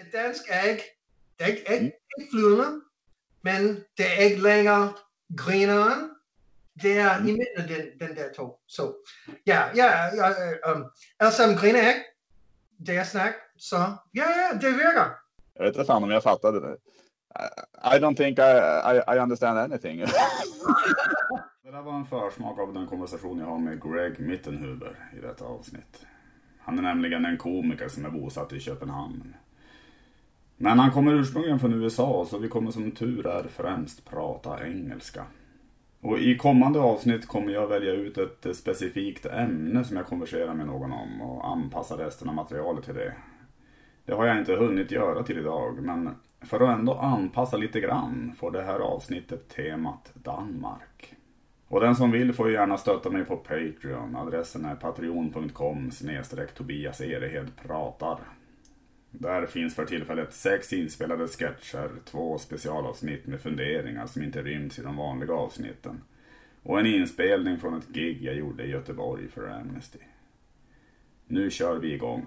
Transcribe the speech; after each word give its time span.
med 0.00 0.20
dansk 0.20 0.42
æg. 0.64 0.78
Det 1.38 1.44
er 1.44 1.46
ikke 1.46 1.64
æg, 1.72 1.92
ægflydende, 2.18 2.80
men 3.42 3.60
det 3.98 4.06
er 4.16 4.20
ikke 4.28 4.42
længere 4.42 4.92
grineren. 5.36 6.10
Det 6.82 6.98
er 6.98 7.18
i 7.18 7.22
midten 7.22 7.56
af 7.56 7.68
den, 7.68 7.84
den 8.00 8.16
der 8.16 8.32
to. 8.32 8.60
Så 8.68 8.82
ja, 9.46 9.60
ja, 9.76 9.86
ja 10.20 10.72
um, 10.72 10.84
alle 11.20 11.32
sammen 11.32 11.58
griner 11.58 11.80
æg. 11.80 11.94
Det 12.86 12.96
er 12.96 13.04
snak. 13.04 13.34
Så 13.58 13.76
ja, 14.14 14.26
ja, 14.40 14.58
det 14.62 14.72
virker. 14.72 15.08
Jag 15.54 15.64
vet 15.64 15.76
inte 15.76 15.86
fan 15.86 16.02
om 16.02 16.10
jag 16.10 16.22
fattade 16.22 16.60
det. 16.60 16.76
I 17.94 17.98
don't 18.02 18.16
think 18.16 18.38
I, 18.38 18.52
I, 18.92 19.16
I 19.16 19.18
understand 19.18 19.58
anything. 19.58 19.98
det 21.64 21.70
där 21.70 21.82
var 21.82 21.96
en 21.96 22.06
försmak 22.06 22.58
av 22.58 22.74
den 22.74 22.86
konversation 22.86 23.38
jag 23.38 23.46
har 23.46 23.58
med 23.58 23.82
Greg 23.82 24.20
Mittenhuber 24.20 25.10
i 25.16 25.20
detta 25.20 25.44
avsnitt. 25.44 26.06
Han 26.58 26.78
är 26.78 26.82
nämligen 26.82 27.24
en 27.24 27.38
komiker 27.38 27.88
som 27.88 28.04
är 28.04 28.10
bosatt 28.10 28.52
i 28.52 28.60
Köpenhamn. 28.60 29.34
Men 30.62 30.78
han 30.78 30.90
kommer 30.90 31.14
ursprungligen 31.14 31.58
från 31.58 31.82
USA 31.82 32.26
så 32.30 32.38
vi 32.38 32.48
kommer 32.48 32.70
som 32.70 32.90
tur 32.90 33.26
är 33.26 33.42
främst 33.42 34.10
prata 34.10 34.66
engelska. 34.66 35.24
Och 36.00 36.18
i 36.18 36.36
kommande 36.36 36.80
avsnitt 36.80 37.28
kommer 37.28 37.52
jag 37.52 37.66
välja 37.66 37.92
ut 37.92 38.18
ett 38.18 38.56
specifikt 38.56 39.26
ämne 39.26 39.84
som 39.84 39.96
jag 39.96 40.06
konverserar 40.06 40.54
med 40.54 40.66
någon 40.66 40.92
om 40.92 41.20
och 41.20 41.48
anpassa 41.48 41.98
resten 41.98 42.28
av 42.28 42.34
materialet 42.34 42.84
till 42.84 42.94
det. 42.94 43.14
Det 44.04 44.14
har 44.14 44.26
jag 44.26 44.38
inte 44.38 44.54
hunnit 44.54 44.90
göra 44.90 45.22
till 45.22 45.38
idag 45.38 45.82
men 45.82 46.10
för 46.40 46.60
att 46.60 46.78
ändå 46.78 46.94
anpassa 46.94 47.56
lite 47.56 47.80
grann 47.80 48.32
får 48.38 48.50
det 48.50 48.62
här 48.62 48.80
avsnittet 48.80 49.48
temat 49.48 50.12
Danmark. 50.14 51.14
Och 51.68 51.80
den 51.80 51.96
som 51.96 52.10
vill 52.10 52.32
får 52.32 52.50
gärna 52.50 52.76
stötta 52.76 53.10
mig 53.10 53.24
på 53.24 53.36
Patreon. 53.36 54.16
Adressen 54.16 54.64
är 54.64 54.74
patreon.com 54.74 55.90
Tobias 56.56 57.00
Erehed 57.00 57.50
pratar. 57.66 58.18
Där 59.10 59.46
finns 59.46 59.74
för 59.74 59.84
tillfället 59.84 60.32
sex 60.32 60.72
inspelade 60.72 61.28
sketcher, 61.28 61.90
två 62.04 62.38
specialavsnitt 62.38 63.26
med 63.26 63.40
funderingar 63.40 64.06
som 64.06 64.22
inte 64.22 64.42
ryms 64.42 64.78
i 64.78 64.82
de 64.82 64.96
vanliga 64.96 65.34
avsnitten. 65.34 66.00
Och 66.62 66.80
en 66.80 66.86
inspelning 66.86 67.58
från 67.58 67.78
ett 67.78 67.88
gig 67.88 68.22
jag 68.22 68.34
gjorde 68.34 68.64
i 68.64 68.70
Göteborg 68.70 69.28
för 69.28 69.48
Amnesty. 69.48 69.98
Nu 71.26 71.50
kör 71.50 71.76
vi 71.76 71.94
igång. 71.94 72.26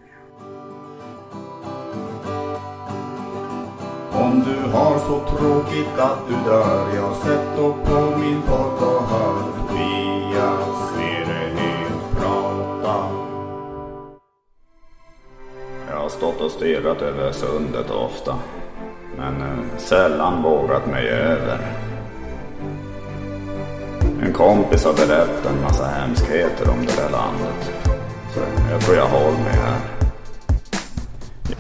Om 4.12 4.44
du 4.46 4.70
har 4.72 5.00
så 5.00 5.38
tråkigt 5.38 6.00
att 6.00 6.28
du 6.28 6.34
dör, 6.34 6.96
jag 6.96 7.16
sätter 7.16 7.86
på 7.86 8.18
min 8.20 8.42
podd 8.42 8.84
och 8.84 9.04
hör 9.04 9.68
Tobias 9.68 11.13
stått 16.14 16.42
och 16.42 16.52
stirrat 16.52 17.02
över 17.02 17.32
sundet 17.32 17.92
ofta, 17.92 18.36
men 19.18 19.42
eh, 19.42 19.78
sällan 19.78 20.44
vågat 20.44 20.86
mig 20.86 21.10
över. 21.10 21.60
En 24.22 24.34
kompis 24.34 24.86
har 24.86 24.94
berättat 24.94 25.46
en 25.46 25.62
massa 25.62 25.86
hemskheter 25.86 26.70
om 26.70 26.86
det 26.86 26.96
där 26.96 27.10
landet, 27.10 27.82
så 28.34 28.40
jag 28.72 28.82
tror 28.82 28.98
jag 28.98 29.08
håller 29.08 29.38
mig 29.38 29.54
här. 29.54 29.80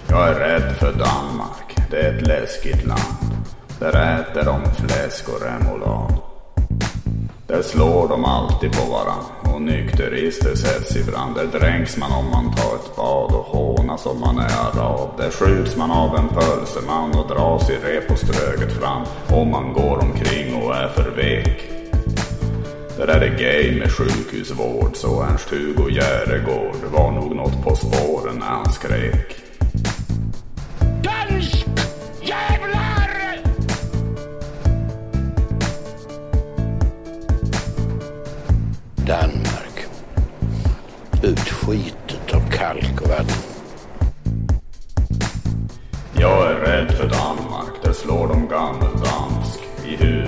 Jag 0.10 0.30
är 0.30 0.34
rädd 0.34 0.76
för 0.76 0.92
Danmark. 0.92 1.78
Det 1.92 1.98
är 1.98 2.18
ett 2.18 2.28
läskigt 2.28 2.86
land. 2.86 3.34
Där 3.80 4.20
äter 4.20 4.44
de 4.44 4.62
fläsk 4.72 5.30
och 5.30 5.42
remoulad. 5.42 6.14
Där 7.48 7.62
slår 7.62 8.08
de 8.08 8.26
alltid 8.26 8.72
på 8.72 8.92
varandra 8.92 9.43
och 9.54 9.62
nykterister 9.62 10.56
sätts 10.56 10.96
i 10.96 11.04
brand. 11.04 11.36
Där 11.36 11.60
dränks 11.60 11.98
man 11.98 12.12
om 12.12 12.30
man 12.30 12.56
tar 12.56 12.76
ett 12.76 12.96
bad 12.96 13.32
och 13.32 13.46
hånas 13.46 14.06
om 14.06 14.20
man 14.20 14.38
är 14.38 14.52
arab. 14.68 15.10
Där 15.18 15.32
skjuts 15.32 15.78
man 15.78 15.92
av 15.92 16.16
en 16.16 16.28
pölseman 16.28 17.12
och 17.12 17.28
dras 17.28 17.70
i 17.70 17.74
rep 17.74 18.12
och 18.12 18.20
ströget 18.20 18.72
fram 18.72 19.04
om 19.30 19.52
man 19.52 19.74
går 19.74 19.98
omkring 19.98 20.56
och 20.56 20.76
är 20.76 20.88
för 20.88 21.12
vek. 21.12 21.70
Där 22.98 23.08
är 23.08 23.20
det 23.20 23.44
gay 23.44 23.80
med 23.80 23.92
sjukhusvård 23.92 24.96
så 24.96 25.24
Ernst-Hugo 25.24 25.90
Järegård 25.90 26.92
var 26.92 27.12
nog 27.12 27.36
något 27.36 27.64
på 27.64 27.76
spåren 27.76 28.36
när 28.40 28.46
han 28.46 28.72
skrek. 28.72 29.43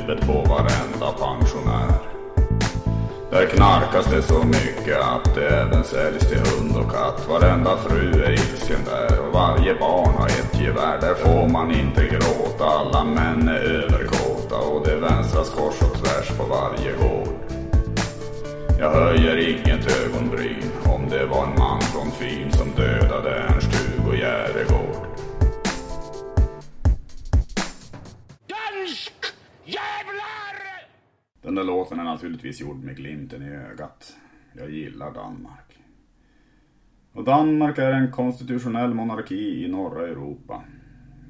Huvudet 0.05 0.27
på 0.27 0.33
varenda 0.33 1.11
pensionär. 1.11 1.93
Där 3.31 3.45
knarkas 3.45 4.05
det 4.05 4.21
så 4.21 4.43
mycket 4.43 5.01
att 5.01 5.35
det 5.35 5.47
även 5.47 5.83
säljs 5.83 6.29
till 6.29 6.37
hund 6.37 6.77
och 6.77 6.91
katt. 6.91 7.27
Varenda 7.29 7.77
fru 7.77 8.23
är 8.23 8.31
ilsken 8.31 8.79
där 8.85 9.19
och 9.19 9.33
varje 9.33 9.75
barn 9.75 10.13
har 10.17 10.27
ett 10.27 10.61
gevär. 10.61 10.97
Där 11.01 11.13
får 11.13 11.49
man 11.49 11.71
inte 11.71 12.07
gråta, 12.07 12.65
alla 12.65 13.03
män 13.03 13.47
är 13.47 13.59
överkåta 13.59 14.55
och 14.55 14.87
det 14.87 14.95
vänstras 14.95 15.49
kors 15.49 15.81
och 15.81 15.97
tvärs 15.97 16.37
på 16.37 16.43
varje 16.43 16.91
gård. 16.91 17.33
Jag 18.79 18.91
höjer 18.91 19.37
inget 19.37 20.05
ögonbryn 20.05 20.71
om 20.85 21.09
det 21.09 21.25
var 21.25 21.43
en 21.43 21.59
man 21.59 21.81
från 21.81 22.11
Fyn 22.11 22.51
som 22.51 22.71
dödade 22.75 23.35
Ernst-Hugo 23.35 24.15
Järegård. 24.17 25.14
Den 31.45 31.55
där 31.55 31.63
låten 31.63 31.99
är 31.99 32.03
naturligtvis 32.03 32.61
gjord 32.61 32.83
med 32.83 32.95
glimten 32.95 33.43
i 33.43 33.49
ögat. 33.49 34.17
Jag 34.53 34.69
gillar 34.69 35.13
Danmark. 35.13 35.79
Och 37.13 37.23
Danmark 37.23 37.77
är 37.77 37.91
en 37.91 38.11
konstitutionell 38.11 38.93
monarki 38.93 39.65
i 39.65 39.67
norra 39.67 40.07
Europa. 40.07 40.63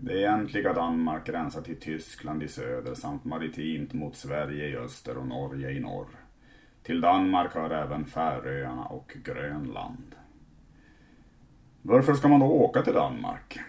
Det 0.02 0.20
egentliga 0.20 0.74
Danmark 0.74 1.28
gränsar 1.28 1.62
till 1.62 1.80
Tyskland 1.80 2.44
i 2.44 2.48
söder 2.48 2.94
samt 2.96 3.26
maritimt 3.26 3.94
mot 3.94 4.16
Sverige 4.16 4.68
i 4.68 4.78
öster 4.78 5.18
och 5.18 5.28
Norge 5.28 5.72
i 5.72 5.80
norr. 5.80 6.08
Till 6.84 7.02
Danmark 7.02 7.54
hör 7.54 7.70
även 7.70 8.06
Färöarna 8.06 8.86
och 8.86 9.18
Grönland. 9.24 10.16
Varför 11.82 12.14
ska 12.14 12.28
man 12.28 12.40
då 12.40 12.46
åka 12.46 12.82
till 12.82 12.94
Danmark? 12.94 13.60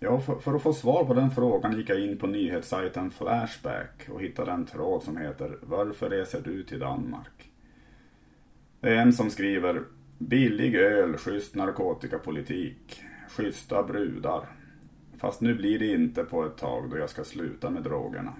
Ja, 0.00 0.20
för, 0.20 0.38
för, 0.38 0.54
att 0.54 0.62
få 0.62 0.72
svar 0.72 1.04
på 1.04 1.14
den 1.14 1.30
frågan 1.30 1.76
gick 1.76 1.88
jag 1.88 2.00
in 2.00 2.18
på 2.18 2.26
nyhetssajten 2.26 3.10
Flashback 3.10 4.08
och 4.10 4.22
hittade 4.22 4.52
en 4.52 4.66
tråd 4.66 5.02
som 5.02 5.16
heter 5.16 5.58
Varför 5.62 6.10
reser 6.10 6.40
du 6.40 6.62
till 6.62 6.78
Danmark? 6.78 7.50
Det 8.80 8.88
är 8.88 8.96
en 8.96 9.12
som 9.12 9.30
skriver 9.30 9.82
Billig 10.18 10.74
öl, 10.74 11.16
schysst 11.16 11.54
narkotikapolitik, 11.54 13.02
schyssta 13.28 13.82
brudar. 13.82 14.48
Fast 15.18 15.40
nu 15.40 15.54
blir 15.54 15.78
det 15.78 15.86
inte 15.86 16.24
på 16.24 16.44
ett 16.44 16.56
tag 16.56 16.90
då 16.90 16.98
jag 16.98 17.10
ska 17.10 17.24
sluta 17.24 17.70
med 17.70 17.82
drogerna. 17.82 18.32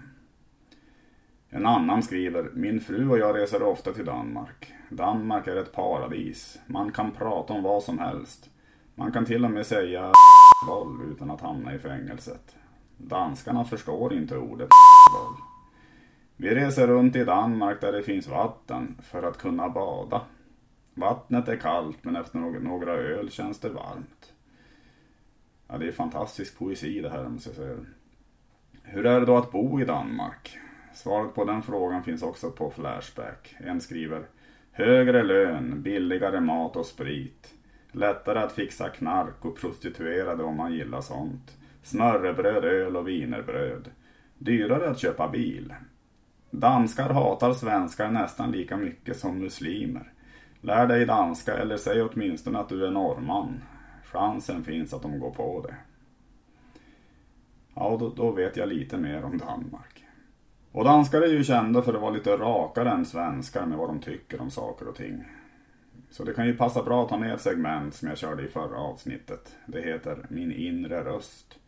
En 1.51 1.67
annan 1.67 2.03
skriver 2.03 2.51
Min 2.55 2.81
fru 2.81 3.11
och 3.11 3.19
jag 3.19 3.37
reser 3.37 3.63
ofta 3.63 3.93
till 3.93 4.05
Danmark. 4.05 4.73
Danmark 4.91 5.47
är 5.47 5.57
ett 5.57 5.73
paradis. 5.73 6.59
Man 6.67 6.93
kan 6.93 7.11
prata 7.11 7.53
om 7.53 7.63
vad 7.63 7.83
som 7.83 7.99
helst. 7.99 8.51
Man 8.99 9.13
kan 9.13 9.25
till 9.25 9.45
och 9.45 9.51
med 9.51 9.67
säga 9.67 10.13
boll 10.67 11.13
utan 11.13 11.31
att 11.31 11.41
hamna 11.41 11.75
i 11.75 11.79
fängelset. 11.79 12.57
Danskarna 12.97 13.65
förstår 13.65 14.15
inte 14.15 14.37
ordet 14.37 14.69
boll. 15.13 15.37
Vi 16.37 16.55
reser 16.55 16.87
runt 16.87 17.17
i 17.17 17.25
Danmark 17.25 17.81
där 17.81 17.93
det 17.93 18.03
finns 18.03 18.29
vatten 18.29 18.97
för 19.03 19.23
att 19.23 19.39
kunna 19.39 19.69
bada. 19.69 20.23
Vattnet 20.95 21.49
är 21.49 21.57
kallt 21.57 22.05
men 22.05 22.17
efter 22.17 22.39
några 22.61 22.93
öl 22.93 23.31
känns 23.31 23.61
det 23.61 23.69
varmt. 23.69 24.33
Ja, 25.69 25.79
det 25.79 25.89
är 25.89 25.93
fantastisk 25.93 26.59
poesi 26.59 27.01
det 27.01 27.11
här 27.11 27.29
måste 27.29 27.49
jag 27.49 27.57
säga. 27.57 27.77
Hur 28.83 29.07
är 29.07 29.21
det 29.21 29.27
då 29.27 29.37
att 29.37 29.53
bo 29.53 29.81
i 29.81 29.85
Danmark? 29.85 30.59
Svaret 30.95 31.35
på 31.35 31.45
den 31.45 31.63
frågan 31.63 32.03
finns 32.03 32.23
också 32.23 32.51
på 32.51 32.71
Flashback. 32.71 33.55
En 33.59 33.81
skriver 33.81 34.27
Högre 34.73 35.23
lön, 35.23 35.83
billigare 35.83 36.41
mat 36.41 36.77
och 36.77 36.87
sprit. 36.87 37.55
Lättare 37.93 38.39
att 38.39 38.53
fixa 38.53 38.89
knark 38.89 39.45
och 39.45 39.57
prostituerade 39.57 40.43
om 40.43 40.57
man 40.57 40.73
gillar 40.73 41.01
sånt. 41.01 41.57
Smörrebröd, 41.83 42.65
öl 42.65 42.97
och 42.97 43.09
vinerbröd. 43.09 43.91
Dyrare 44.39 44.91
att 44.91 44.99
köpa 44.99 45.29
bil. 45.29 45.75
Danskar 46.51 47.11
hatar 47.11 47.53
svenskar 47.53 48.11
nästan 48.11 48.51
lika 48.51 48.77
mycket 48.77 49.17
som 49.17 49.39
muslimer. 49.39 50.13
Lär 50.61 50.87
dig 50.87 51.07
danska 51.07 51.57
eller 51.57 51.77
säg 51.77 52.03
åtminstone 52.03 52.59
att 52.59 52.69
du 52.69 52.87
är 52.87 52.91
norrman. 52.91 53.63
Chansen 54.05 54.65
finns 54.65 54.95
att 54.95 55.03
de 55.03 55.19
går 55.19 55.31
på 55.31 55.67
det. 55.69 55.75
Ja, 57.75 57.97
då, 58.01 58.09
då 58.09 58.31
vet 58.31 58.57
jag 58.57 58.69
lite 58.69 58.97
mer 58.97 59.25
om 59.25 59.39
Danmark. 59.39 60.05
Och 60.73 60.85
danskar 60.85 61.23
är 61.23 61.27
ju 61.27 61.45
kända 61.45 61.83
för 61.83 61.95
att 61.95 62.01
vara 62.01 62.11
lite 62.11 62.37
rakare 62.37 62.91
än 62.91 63.05
svenskar 63.05 63.67
med 63.67 63.79
vad 63.79 63.89
de 63.89 64.01
tycker 64.01 64.41
om 64.41 64.51
saker 64.51 64.89
och 64.89 64.97
ting. 64.97 65.25
Så 66.11 66.25
det 66.25 66.33
kan 66.35 66.47
ju 66.47 66.57
passa 66.57 66.83
bra 66.83 67.03
att 67.03 67.09
ta 67.09 67.19
med 67.19 67.35
ett 67.35 67.41
segment 67.41 67.95
som 67.95 68.09
jag 68.09 68.19
körde 68.19 68.43
i 68.43 68.49
förra 68.49 68.79
avsnittet. 68.79 69.57
Det 69.67 69.81
heter 69.81 70.27
Min 70.29 70.53
inre 70.53 71.05
röst. 71.05 71.59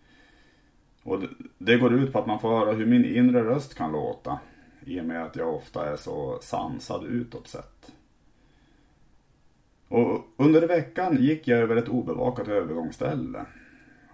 Och 1.02 1.22
det 1.58 1.76
går 1.76 1.94
ut 1.94 2.12
på 2.12 2.18
att 2.18 2.26
man 2.26 2.40
får 2.40 2.58
höra 2.58 2.72
hur 2.72 2.86
min 2.86 3.04
inre 3.04 3.44
röst 3.44 3.74
kan 3.74 3.92
låta. 3.92 4.38
I 4.84 5.00
och 5.00 5.04
med 5.04 5.24
att 5.24 5.36
jag 5.36 5.54
ofta 5.54 5.92
är 5.92 5.96
så 5.96 6.38
sansad 6.42 7.04
utåt 7.04 7.48
sett. 7.48 7.92
Och 9.88 10.26
under 10.36 10.68
veckan 10.68 11.16
gick 11.16 11.48
jag 11.48 11.58
över 11.58 11.76
ett 11.76 11.88
obevakat 11.88 12.48
övergångsställe. 12.48 13.46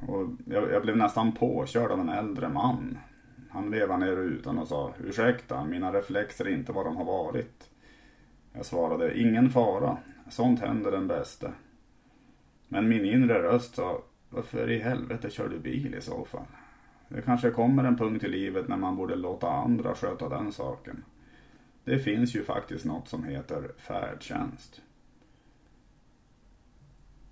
Och 0.07 0.29
jag, 0.47 0.73
jag 0.73 0.83
blev 0.83 0.97
nästan 0.97 1.33
påkörd 1.33 1.91
av 1.91 2.01
en 2.01 2.09
äldre 2.09 2.49
man. 2.49 2.99
Han 3.51 3.71
vevade 3.71 4.07
ner 4.07 4.17
rutan 4.17 4.59
och 4.59 4.69
sa 4.69 4.93
Ursäkta, 5.05 5.65
mina 5.65 5.93
reflexer 5.93 6.45
är 6.45 6.51
inte 6.51 6.73
vad 6.73 6.87
de 6.87 6.97
har 6.97 7.05
varit. 7.05 7.71
Jag 8.53 8.67
svarade 8.67 9.21
Ingen 9.21 9.51
fara, 9.51 9.99
sånt 10.29 10.61
händer 10.61 10.91
den 10.91 11.07
bäste. 11.07 11.53
Men 12.69 12.89
min 12.89 13.05
inre 13.05 13.43
röst 13.43 13.75
sa 13.75 14.03
Varför 14.29 14.71
i 14.71 14.79
helvete 14.79 15.31
kör 15.31 15.49
du 15.49 15.59
bil 15.59 15.95
i 15.95 16.01
så 16.01 16.25
fall? 16.25 16.47
Det 17.09 17.23
kanske 17.23 17.51
kommer 17.51 17.85
en 17.85 17.97
punkt 17.97 18.25
i 18.25 18.29
livet 18.29 18.69
när 18.69 18.77
man 18.77 18.97
borde 18.97 19.17
låta 19.17 19.51
andra 19.51 19.95
sköta 19.95 20.29
den 20.29 20.53
saken. 20.53 21.05
Det 21.85 21.99
finns 21.99 22.37
ju 22.37 22.45
faktiskt 22.45 22.85
något 22.85 23.09
som 23.09 23.25
heter 23.25 23.73
färdtjänst. 23.79 24.83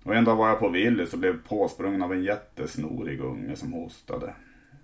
Och 0.03 0.15
en 0.15 0.25
dag 0.25 0.35
var 0.35 0.49
jag 0.49 0.59
på 0.59 0.69
Willys 0.69 1.13
och 1.13 1.19
blev 1.19 1.43
påsprungen 1.47 2.01
av 2.01 2.13
en 2.13 2.23
jättesnorig 2.23 3.19
unge 3.19 3.55
som 3.55 3.73
hostade. 3.73 4.35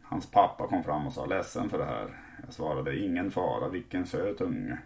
Hans 0.03 0.31
pappa 0.31 0.67
kom 0.67 0.83
fram 0.83 1.07
och 1.07 1.13
sa 1.13 1.25
ledsen 1.25 1.69
för 1.69 1.77
det 1.77 1.85
här. 1.85 2.21
Jag 2.43 2.53
svarade 2.53 2.99
ingen 2.99 3.31
fara, 3.31 3.69
vilken 3.69 4.05
söt 4.05 4.41
unge. 4.41 4.77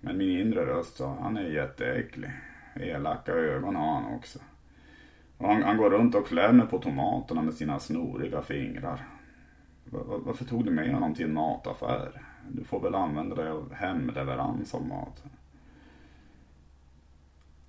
Men 0.00 0.18
min 0.18 0.40
inre 0.40 0.66
röst 0.66 0.96
sa 0.96 1.16
han 1.20 1.36
är 1.36 1.48
jätteäcklig. 1.48 2.30
Elaka 2.74 3.32
ögon 3.32 3.76
har 3.76 3.94
han 3.94 4.14
också. 4.14 4.38
Och 5.38 5.48
han, 5.48 5.62
han 5.62 5.76
går 5.76 5.90
runt 5.90 6.14
och 6.14 6.26
klämmer 6.26 6.66
på 6.66 6.78
tomaterna 6.78 7.42
med 7.42 7.54
sina 7.54 7.78
snoriga 7.78 8.42
fingrar. 8.42 9.06
Varför 10.24 10.44
tog 10.44 10.64
du 10.64 10.70
med 10.70 10.94
honom 10.94 11.14
till 11.14 11.24
en 11.24 11.34
mataffär? 11.34 12.22
Du 12.48 12.64
får 12.64 12.80
väl 12.80 12.94
använda 12.94 13.36
dig 13.36 13.48
av 13.48 13.74
hemleverans 13.74 14.74
av 14.74 14.86
mat. 14.86 15.22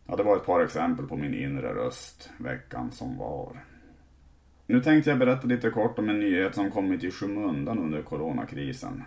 Ja, 0.08 0.16
det 0.16 0.24
var 0.24 0.36
ett 0.36 0.46
par 0.46 0.64
exempel 0.64 1.08
på 1.08 1.18
min 1.18 1.34
inre 1.34 1.74
röst 1.74 2.30
veckan 2.38 2.92
som 2.92 3.18
var. 3.18 3.64
Nu 4.66 4.82
tänkte 4.82 5.10
jag 5.10 5.20
berätta 5.20 5.48
lite 5.48 5.70
kort 5.70 6.00
om 6.00 6.10
en 6.10 6.20
nyhet 6.20 6.56
som 6.56 6.72
kommit 6.72 7.04
i 7.04 7.12
skymundan 7.12 7.80
under 7.80 8.02
coronakrisen. 8.02 9.04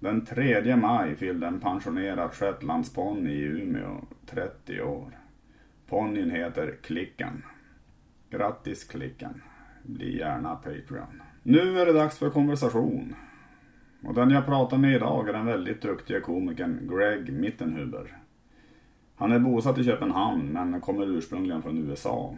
Den 0.00 0.24
3 0.24 0.76
maj 0.76 1.16
fyllde 1.16 1.46
en 1.46 1.60
pensionerad 1.60 2.34
shetlandsponny 2.34 3.30
i 3.30 3.42
Umeå 3.42 4.04
30 4.26 4.82
år. 4.82 5.18
Ponnyn 5.86 6.30
heter 6.30 6.74
Klicken. 6.82 7.42
Grattis 8.30 8.84
Klicken. 8.84 9.42
Bli 9.82 10.18
gärna 10.18 10.54
Patreon. 10.54 11.22
Nu 11.42 11.78
är 11.78 11.86
det 11.86 11.92
dags 11.92 12.18
för 12.18 12.30
konversation. 12.30 13.14
Och 14.04 14.14
den 14.14 14.30
jag 14.30 14.46
pratar 14.46 14.78
med 14.78 14.94
idag 14.94 15.28
är 15.28 15.32
den 15.32 15.46
väldigt 15.46 15.82
duktiga 15.82 16.20
komikern 16.20 16.90
Greg 16.90 17.32
Mittenhuber. 17.32 18.16
Han 19.16 19.32
är 19.32 19.38
bosatt 19.38 19.78
i 19.78 19.84
Köpenhamn 19.84 20.52
men 20.52 20.80
kommer 20.80 21.06
ursprungligen 21.06 21.62
från 21.62 21.78
USA. 21.78 22.36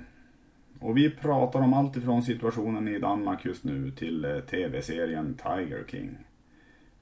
Och 0.79 0.97
vi 0.97 1.11
pratar 1.11 1.61
om 1.61 1.75
allt 1.75 1.97
ifrån 1.97 2.23
situationen 2.23 2.89
i 2.89 2.99
Danmark 2.99 3.45
just 3.45 3.65
nu 3.65 3.91
till 3.91 4.25
eh, 4.25 4.39
tv-serien 4.39 5.35
Tiger 5.35 5.85
King. 5.89 6.19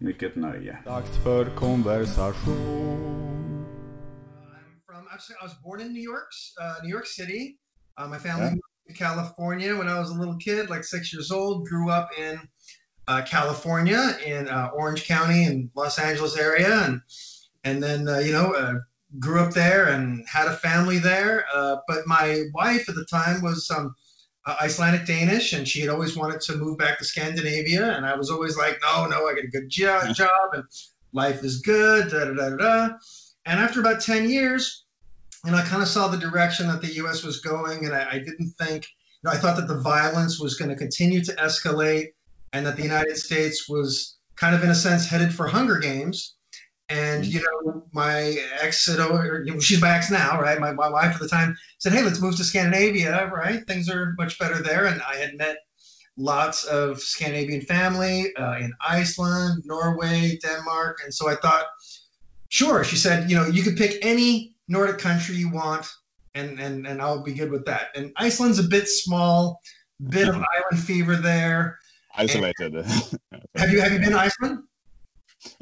Mycket 0.00 0.36
nöje. 0.36 0.78
Dags 0.84 1.10
för 1.24 1.56
konversation. 1.56 2.56
I'm 4.54 4.80
from, 4.86 5.08
actually, 5.12 5.36
I 5.42 5.44
was 5.44 5.54
born 5.62 5.80
in 5.80 5.92
New 5.92 6.02
York, 6.02 6.30
uh, 6.60 6.82
New 6.82 6.90
York 6.90 7.06
City. 7.06 7.58
Uh, 8.00 8.08
my 8.08 8.18
family 8.18 8.44
yeah. 8.44 8.50
moved 8.50 8.62
to 8.86 8.94
California 8.94 9.76
when 9.76 9.88
I 9.88 9.98
was 9.98 10.10
a 10.10 10.14
little 10.14 10.36
kid, 10.36 10.70
like 10.70 10.84
six 10.84 11.12
years 11.12 11.32
old. 11.32 11.66
Grew 11.66 11.90
up 11.90 12.10
in 12.18 12.38
uh, 13.08 13.22
California, 13.22 14.16
in 14.24 14.48
uh, 14.48 14.70
Orange 14.72 15.04
County, 15.04 15.44
in 15.44 15.70
Los 15.74 15.98
Angeles 15.98 16.36
area, 16.36 16.84
and 16.84 17.00
and 17.64 17.82
then 17.82 18.08
uh, 18.08 18.18
you 18.18 18.32
know 18.32 18.52
uh, 18.52 18.74
grew 19.18 19.40
up 19.40 19.52
there 19.52 19.86
and 19.86 20.24
had 20.28 20.46
a 20.46 20.56
family 20.56 20.98
there. 20.98 21.44
Uh, 21.52 21.76
but 21.88 22.06
my 22.06 22.44
wife 22.54 22.88
at 22.88 22.94
the 22.94 23.06
time 23.06 23.42
was 23.42 23.68
um, 23.76 23.96
uh, 24.48 24.56
Icelandic 24.62 25.04
Danish, 25.04 25.52
and 25.52 25.68
she 25.68 25.80
had 25.80 25.90
always 25.90 26.16
wanted 26.16 26.40
to 26.40 26.56
move 26.56 26.78
back 26.78 26.98
to 26.98 27.04
Scandinavia. 27.04 27.94
And 27.94 28.06
I 28.06 28.16
was 28.16 28.30
always 28.30 28.56
like, 28.56 28.80
no, 28.82 29.06
no, 29.06 29.28
I 29.28 29.34
get 29.34 29.44
a 29.44 29.48
good 29.48 29.68
jo- 29.68 30.00
job 30.14 30.54
and 30.54 30.64
life 31.12 31.44
is 31.44 31.60
good. 31.60 32.10
Da, 32.10 32.24
da, 32.24 32.32
da, 32.32 32.56
da. 32.56 32.94
And 33.44 33.60
after 33.60 33.80
about 33.80 34.00
10 34.00 34.28
years, 34.28 34.84
and 35.44 35.54
I 35.54 35.62
kind 35.62 35.82
of 35.82 35.88
saw 35.88 36.08
the 36.08 36.16
direction 36.16 36.66
that 36.68 36.80
the 36.80 36.94
U.S. 36.94 37.22
was 37.22 37.40
going, 37.40 37.84
and 37.84 37.94
I, 37.94 38.08
I 38.12 38.18
didn't 38.18 38.54
think, 38.58 38.86
you 38.86 39.28
know, 39.28 39.32
I 39.32 39.36
thought 39.36 39.56
that 39.56 39.68
the 39.68 39.80
violence 39.80 40.40
was 40.40 40.54
going 40.54 40.70
to 40.70 40.76
continue 40.76 41.22
to 41.24 41.32
escalate, 41.34 42.08
and 42.54 42.64
that 42.64 42.76
the 42.76 42.82
United 42.82 43.18
States 43.18 43.68
was 43.68 44.16
kind 44.36 44.54
of, 44.54 44.64
in 44.64 44.70
a 44.70 44.74
sense, 44.74 45.06
headed 45.06 45.34
for 45.34 45.46
Hunger 45.46 45.78
Games 45.78 46.36
and 46.88 47.24
mm-hmm. 47.24 47.32
you 47.32 47.40
know, 47.40 47.84
my 47.92 48.36
ex 48.60 48.84
said, 48.84 48.98
"Oh, 49.00 49.44
she's 49.60 49.80
my 49.80 49.94
ex 49.94 50.10
now, 50.10 50.40
right?" 50.40 50.58
My, 50.58 50.72
my 50.72 50.88
wife 50.88 51.14
at 51.14 51.20
the 51.20 51.28
time 51.28 51.56
said, 51.78 51.92
"Hey, 51.92 52.02
let's 52.02 52.20
move 52.20 52.36
to 52.36 52.44
Scandinavia, 52.44 53.26
right? 53.26 53.66
Things 53.66 53.90
are 53.90 54.14
much 54.18 54.38
better 54.38 54.62
there." 54.62 54.86
And 54.86 55.02
I 55.02 55.16
had 55.16 55.36
met 55.36 55.58
lots 56.16 56.64
of 56.64 57.00
Scandinavian 57.00 57.60
family 57.60 58.34
uh, 58.36 58.56
in 58.56 58.72
Iceland, 58.86 59.62
Norway, 59.66 60.38
Denmark, 60.42 60.98
and 61.04 61.12
so 61.12 61.28
I 61.28 61.36
thought, 61.36 61.66
sure. 62.48 62.84
She 62.84 62.96
said, 62.96 63.30
"You 63.30 63.36
know, 63.36 63.46
you 63.46 63.62
could 63.62 63.76
pick 63.76 63.98
any 64.02 64.54
Nordic 64.68 64.98
country 64.98 65.36
you 65.36 65.50
want, 65.50 65.86
and 66.34 66.58
and 66.58 66.86
and 66.86 67.02
I'll 67.02 67.22
be 67.22 67.34
good 67.34 67.50
with 67.50 67.66
that." 67.66 67.88
And 67.94 68.12
Iceland's 68.16 68.58
a 68.58 68.64
bit 68.64 68.88
small, 68.88 69.60
bit 70.08 70.28
of 70.28 70.36
island 70.36 70.82
fever 70.82 71.16
there. 71.16 71.78
Isolated. 72.16 72.74
Have 73.56 73.70
you 73.70 73.80
have 73.80 73.92
you 73.92 73.98
been 74.00 74.10
to 74.10 74.18
Iceland? 74.18 74.62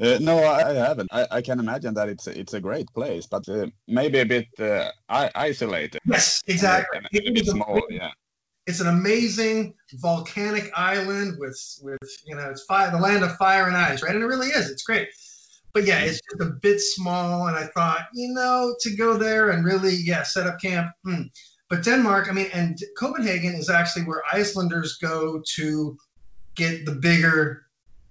Uh, 0.01 0.17
no, 0.19 0.43
I 0.43 0.73
haven't. 0.73 1.09
I, 1.11 1.27
I, 1.31 1.41
can 1.41 1.59
imagine 1.59 1.93
that 1.93 2.09
it's 2.09 2.25
it's 2.25 2.53
a 2.53 2.59
great 2.59 2.87
place, 2.93 3.27
but 3.27 3.47
uh, 3.47 3.67
maybe 3.87 4.19
a 4.19 4.25
bit 4.25 4.47
uh, 4.59 4.89
isolated. 5.07 6.01
Yes, 6.05 6.41
exactly. 6.47 6.99
it 7.11 7.37
is 7.37 7.49
small, 7.49 7.81
yeah. 7.89 8.09
It's 8.65 8.81
an 8.81 8.87
amazing 8.87 9.75
volcanic 9.93 10.71
island 10.75 11.35
with 11.39 11.59
with 11.83 11.99
you 12.25 12.35
know 12.35 12.49
it's 12.49 12.63
fire, 12.63 12.89
the 12.91 12.97
land 12.97 13.23
of 13.23 13.35
fire 13.37 13.67
and 13.67 13.77
ice, 13.77 14.01
right? 14.01 14.15
And 14.15 14.23
it 14.23 14.27
really 14.27 14.47
is. 14.47 14.69
It's 14.69 14.83
great. 14.83 15.09
But 15.73 15.85
yeah, 15.85 15.99
it's 15.99 16.19
just 16.31 16.41
a 16.41 16.53
bit 16.61 16.81
small, 16.81 17.47
and 17.47 17.55
I 17.55 17.67
thought, 17.67 18.07
you 18.13 18.33
know, 18.33 18.73
to 18.79 18.95
go 18.95 19.15
there 19.15 19.51
and 19.51 19.63
really, 19.63 19.95
yeah, 19.95 20.23
set 20.23 20.47
up 20.47 20.59
camp. 20.59 20.91
Hmm. 21.05 21.23
But 21.69 21.83
Denmark, 21.83 22.29
I 22.29 22.33
mean, 22.33 22.47
and 22.51 22.79
Copenhagen 22.97 23.53
is 23.53 23.69
actually 23.69 24.05
where 24.05 24.23
Icelanders 24.31 24.97
go 24.97 25.41
to 25.55 25.97
get 26.55 26.85
the 26.85 26.93
bigger 26.93 27.66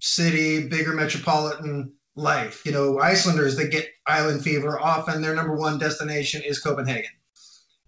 city, 0.06 0.68
bigger 0.68 0.92
metropolitan 0.92 1.92
life. 2.14 2.64
You 2.64 2.72
know, 2.72 2.98
Icelanders 3.00 3.56
that 3.56 3.70
get 3.70 3.88
island 4.06 4.42
fever 4.42 4.80
often 4.80 5.20
their 5.20 5.34
number 5.34 5.54
one 5.54 5.78
destination 5.78 6.42
is 6.42 6.60
Copenhagen. 6.60 7.10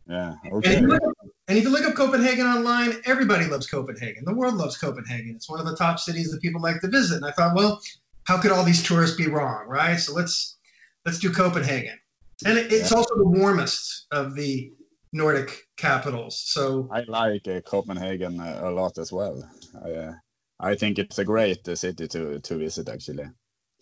Yeah. 0.07 0.35
Okay. 0.53 0.77
And 0.77 0.93
if, 0.93 1.01
and 1.49 1.59
if, 1.59 1.65
you 1.65 1.71
look 1.71 1.85
up 1.85 1.95
Copenhagen 1.95 2.47
online, 2.47 2.95
everybody 3.05 3.47
loves 3.47 3.67
Copenhagen. 3.67 4.25
The 4.25 4.35
world 4.35 4.55
loves 4.55 4.77
Copenhagen. 4.77 5.35
It's 5.37 5.51
one 5.51 5.61
of 5.61 5.67
the 5.67 5.77
top 5.77 5.99
cities 5.99 6.31
that 6.31 6.41
people 6.41 6.63
like 6.63 6.81
to 6.81 6.89
visit. 6.89 7.17
And 7.17 7.27
I 7.27 7.31
thought, 7.33 7.55
well, 7.55 7.81
how 8.25 8.39
could 8.39 8.51
all 8.51 8.65
these 8.65 8.83
tourists 8.83 9.17
be 9.17 9.29
wrong, 9.29 9.67
right? 9.67 9.97
So 9.97 10.15
let's 10.15 10.59
let's 11.05 11.19
do 11.19 11.31
Copenhagen. 11.31 11.99
And 12.47 12.57
it, 12.57 12.73
it's 12.73 12.91
yeah. 12.91 12.97
also 12.97 13.15
the 13.17 13.29
warmest 13.29 14.07
of 14.11 14.35
the 14.35 14.73
Nordic 15.13 15.67
capitals. 15.77 16.41
So 16.41 16.89
I 16.93 17.01
like 17.09 17.47
uh, 17.49 17.61
Copenhagen 17.63 18.41
a 18.41 18.71
lot 18.71 18.99
as 18.99 19.13
well. 19.13 19.43
I, 19.85 19.91
uh, 19.91 20.13
I 20.61 20.75
think 20.75 20.99
it's 20.99 21.19
a 21.19 21.25
great 21.25 21.67
city 21.77 22.09
to 22.09 22.41
to 22.41 22.59
visit 22.59 22.89
actually. 22.89 23.29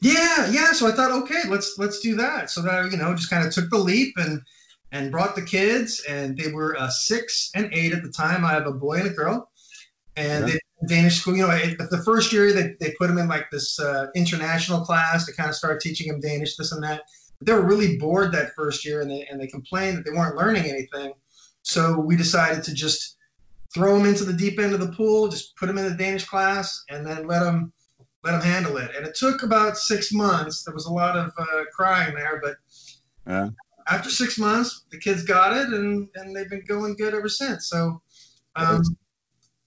Yeah, 0.02 0.50
yeah. 0.50 0.72
So 0.72 0.86
I 0.86 0.92
thought, 0.92 1.12
okay, 1.22 1.48
let's 1.48 1.78
let's 1.78 2.00
do 2.00 2.14
that. 2.16 2.50
So 2.50 2.62
that 2.62 2.90
you 2.90 2.98
know, 2.98 3.14
just 3.14 3.30
kind 3.30 3.46
of 3.46 3.52
took 3.52 3.70
the 3.70 3.78
leap 3.78 4.14
and 4.18 4.42
and 4.92 5.10
brought 5.10 5.34
the 5.36 5.42
kids, 5.42 6.04
and 6.08 6.36
they 6.36 6.52
were 6.52 6.76
uh, 6.78 6.90
six 6.90 7.50
and 7.54 7.72
eight 7.72 7.92
at 7.92 8.02
the 8.02 8.10
time. 8.10 8.44
I 8.44 8.52
have 8.52 8.66
a 8.66 8.72
boy 8.72 8.98
and 8.98 9.08
a 9.08 9.12
girl, 9.12 9.50
and 10.16 10.46
yeah. 10.46 10.54
they 10.54 10.60
Danish 10.86 11.20
school. 11.20 11.36
You 11.36 11.46
know, 11.46 11.54
it, 11.54 11.78
the 11.78 12.02
first 12.04 12.32
year 12.32 12.52
they, 12.52 12.74
they 12.80 12.92
put 12.98 13.08
them 13.08 13.18
in 13.18 13.28
like 13.28 13.50
this 13.50 13.80
uh, 13.80 14.08
international 14.14 14.82
class 14.82 15.24
to 15.26 15.32
kind 15.32 15.48
of 15.48 15.56
start 15.56 15.80
teaching 15.80 16.08
them 16.08 16.20
Danish, 16.20 16.56
this 16.56 16.72
and 16.72 16.82
that. 16.84 17.02
But 17.38 17.46
they 17.46 17.52
were 17.54 17.66
really 17.66 17.96
bored 17.96 18.32
that 18.32 18.54
first 18.54 18.84
year, 18.84 19.00
and 19.00 19.10
they 19.10 19.26
and 19.30 19.40
they 19.40 19.46
complained 19.46 19.98
that 19.98 20.04
they 20.04 20.16
weren't 20.16 20.36
learning 20.36 20.64
anything. 20.64 21.12
So 21.62 21.98
we 21.98 22.16
decided 22.16 22.62
to 22.64 22.74
just 22.74 23.15
throw 23.74 23.96
them 23.96 24.06
into 24.06 24.24
the 24.24 24.32
deep 24.32 24.58
end 24.58 24.74
of 24.74 24.80
the 24.80 24.92
pool, 24.92 25.28
just 25.28 25.56
put 25.56 25.66
them 25.66 25.78
in 25.78 25.84
the 25.84 25.96
Danish 25.96 26.24
class, 26.24 26.84
and 26.88 27.06
then 27.06 27.26
let 27.26 27.40
them 27.40 27.72
let 28.24 28.32
them 28.32 28.42
handle 28.42 28.76
it. 28.76 28.90
And 28.96 29.06
it 29.06 29.14
took 29.14 29.42
about 29.42 29.78
six 29.78 30.12
months. 30.12 30.64
There 30.64 30.74
was 30.74 30.86
a 30.86 30.92
lot 30.92 31.16
of 31.16 31.32
uh, 31.38 31.64
crying 31.74 32.14
there, 32.14 32.40
but 32.42 32.56
yeah. 33.26 33.50
after 33.88 34.10
six 34.10 34.38
months, 34.38 34.86
the 34.90 34.98
kids 34.98 35.22
got 35.22 35.56
it, 35.56 35.68
and 35.68 36.08
and 36.14 36.34
they've 36.34 36.50
been 36.50 36.64
going 36.66 36.96
good 36.96 37.14
ever 37.14 37.28
since. 37.28 37.68
So, 37.68 38.02
um, 38.56 38.82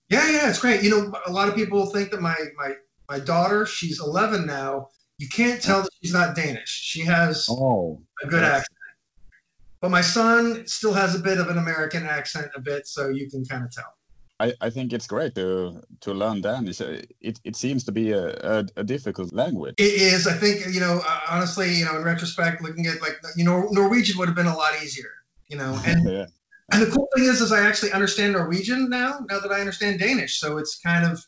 yeah, 0.10 0.30
yeah, 0.30 0.50
it's 0.50 0.60
great. 0.60 0.84
You 0.84 0.90
know, 0.90 1.14
a 1.26 1.32
lot 1.32 1.48
of 1.48 1.56
people 1.56 1.86
think 1.88 2.12
that 2.12 2.22
my 2.22 2.36
my 2.58 2.74
my 3.10 3.20
daughter, 3.20 3.66
she's 3.66 4.00
11 4.00 4.46
now. 4.46 4.90
You 5.18 5.28
can't 5.28 5.62
tell 5.62 5.82
that 5.82 5.90
she's 6.02 6.14
not 6.14 6.36
Danish. 6.36 6.70
She 6.70 7.02
has 7.02 7.48
oh, 7.50 8.02
a 8.24 8.28
good 8.28 8.44
accent. 8.44 8.79
But 9.82 9.92
my 9.92 10.02
son 10.02 10.66
still 10.68 10.94
has 10.94 11.16
a 11.16 11.20
bit 11.20 11.38
of 11.38 11.48
an 11.48 11.58
American 11.58 12.06
accent, 12.06 12.52
a 12.56 12.62
bit, 12.62 12.88
so 12.88 13.10
you 13.10 13.30
can 13.30 13.46
kind 13.46 13.64
of 13.64 13.72
tell. 13.72 13.94
I, 14.40 14.54
I 14.62 14.70
think 14.70 14.94
it's 14.94 15.08
great 15.08 15.36
to 15.36 15.82
to 16.02 16.14
learn 16.14 16.42
Danish. 16.42 16.80
It 16.80 17.40
it 17.44 17.56
seems 17.56 17.84
to 17.84 17.92
be 17.92 18.12
a, 18.12 18.30
a, 18.30 18.66
a 18.78 18.84
difficult 18.84 19.34
language. 19.34 19.76
It 19.78 20.02
is. 20.02 20.28
I 20.28 20.34
think 20.34 20.66
you 20.74 20.80
know. 20.80 21.02
Uh, 21.06 21.20
honestly, 21.30 21.74
you 21.74 21.86
know, 21.86 21.98
in 21.98 22.04
retrospect, 22.04 22.62
looking 22.62 22.88
at 22.88 23.02
like 23.02 23.18
you 23.36 23.44
know, 23.44 23.68
Norwegian 23.72 24.18
would 24.18 24.30
have 24.30 24.36
been 24.36 24.48
a 24.48 24.56
lot 24.56 24.74
easier. 24.82 25.12
You 25.50 25.58
know, 25.58 25.80
and 25.86 26.10
yeah. 26.10 26.26
and 26.72 26.82
the 26.82 26.90
cool 26.90 27.10
thing 27.16 27.26
is, 27.26 27.42
is 27.42 27.52
I 27.52 27.68
actually 27.68 27.92
understand 27.92 28.34
Norwegian 28.34 28.90
now. 28.90 29.20
Now 29.30 29.40
that 29.40 29.52
I 29.52 29.60
understand 29.60 30.00
Danish, 30.00 30.40
so 30.40 30.58
it's 30.58 30.80
kind 30.80 31.06
of 31.06 31.20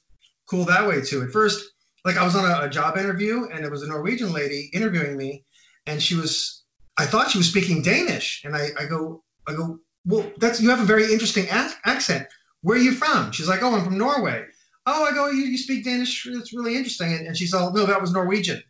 cool 0.49 0.63
that 0.65 0.87
way 0.87 1.01
too. 1.01 1.21
At 1.21 1.31
first, 1.31 1.69
like 2.05 2.15
I 2.15 2.23
was 2.23 2.35
on 2.35 2.49
a, 2.49 2.65
a 2.65 2.69
job 2.69 2.97
interview, 2.97 3.47
and 3.51 3.65
it 3.65 3.71
was 3.71 3.83
a 3.83 3.87
Norwegian 3.87 4.31
lady 4.31 4.69
interviewing 4.73 5.17
me, 5.17 5.43
and 5.85 6.01
she 6.01 6.15
was. 6.15 6.60
I 7.01 7.05
thought 7.05 7.31
she 7.31 7.37
was 7.37 7.49
speaking 7.49 7.81
Danish, 7.81 8.41
and 8.45 8.55
I, 8.55 8.67
I 8.79 8.85
go, 8.85 9.23
I 9.47 9.53
go, 9.53 9.79
well, 10.05 10.23
that's 10.37 10.61
you 10.61 10.69
have 10.69 10.81
a 10.81 10.85
very 10.85 11.11
interesting 11.11 11.45
ac- 11.45 11.75
accent. 11.85 12.27
Where 12.61 12.77
are 12.77 12.81
you 12.81 12.93
from? 12.93 13.31
She's 13.31 13.47
like, 13.47 13.63
oh, 13.63 13.73
I'm 13.75 13.83
from 13.83 13.97
Norway. 13.97 14.45
Oh, 14.85 15.03
I 15.05 15.11
go, 15.13 15.29
you, 15.29 15.43
you 15.53 15.57
speak 15.57 15.83
Danish. 15.83 16.27
That's 16.31 16.53
really 16.53 16.75
interesting. 16.75 17.13
And, 17.13 17.27
and 17.27 17.35
she's 17.37 17.53
all, 17.53 17.73
no, 17.73 17.85
that 17.85 17.99
was 18.01 18.11
Norwegian. 18.11 18.61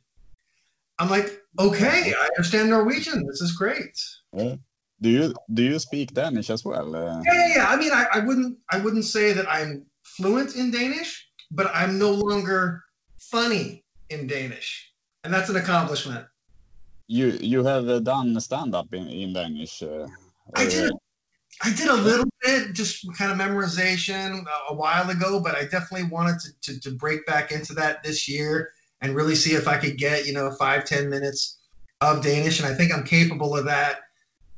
I'm 0.99 1.09
like, 1.09 1.41
okay, 1.59 2.13
I 2.17 2.25
understand 2.37 2.69
Norwegian. 2.69 3.25
This 3.27 3.41
is 3.41 3.51
great. 3.53 3.99
Yeah. 4.33 4.55
Do 5.01 5.09
you 5.09 5.33
do 5.53 5.63
you 5.63 5.79
speak 5.79 6.13
Danish 6.13 6.49
as 6.49 6.63
well? 6.63 6.95
Uh, 6.95 7.21
Yeah, 7.25 7.33
yeah, 7.33 7.55
yeah. 7.55 7.65
I 7.69 7.75
mean, 7.75 7.91
I, 7.91 8.05
I 8.13 8.19
wouldn't, 8.19 8.57
I 8.71 8.77
wouldn't 8.79 9.05
say 9.05 9.33
that 9.33 9.47
I'm 9.51 9.85
fluent 10.03 10.55
in 10.55 10.71
Danish, 10.71 11.27
but 11.49 11.69
I'm 11.73 11.97
no 11.97 12.11
longer 12.11 12.83
funny 13.19 13.83
in 14.09 14.27
Danish, 14.27 14.93
and 15.23 15.33
that's 15.33 15.49
an 15.49 15.55
accomplishment. 15.55 16.25
You 17.11 17.37
you 17.41 17.63
have 17.63 17.89
uh, 17.89 17.99
done 17.99 18.39
stand 18.39 18.73
up 18.73 18.93
in 18.93 19.07
in 19.09 19.33
Danish. 19.33 19.83
Uh, 19.83 20.07
I 20.55 20.65
did, 20.65 20.93
I 21.61 21.73
did 21.73 21.89
a 21.89 21.95
little 21.95 22.29
bit, 22.41 22.73
just 22.73 23.05
kind 23.17 23.31
of 23.31 23.37
memorization 23.37 24.45
a, 24.45 24.73
a 24.73 24.73
while 24.73 25.09
ago, 25.09 25.39
but 25.41 25.55
I 25.55 25.63
definitely 25.63 26.07
wanted 26.07 26.39
to, 26.39 26.49
to 26.73 26.79
to 26.79 26.91
break 26.91 27.25
back 27.25 27.51
into 27.51 27.73
that 27.73 28.01
this 28.01 28.29
year 28.29 28.71
and 29.01 29.13
really 29.13 29.35
see 29.35 29.53
if 29.55 29.67
I 29.67 29.77
could 29.77 29.97
get 29.97 30.25
you 30.25 30.33
know 30.33 30.51
five 30.51 30.85
ten 30.85 31.09
minutes 31.09 31.59
of 31.99 32.23
Danish, 32.23 32.59
and 32.59 32.67
I 32.67 32.73
think 32.73 32.93
I'm 32.93 33.03
capable 33.03 33.57
of 33.57 33.65
that. 33.65 33.99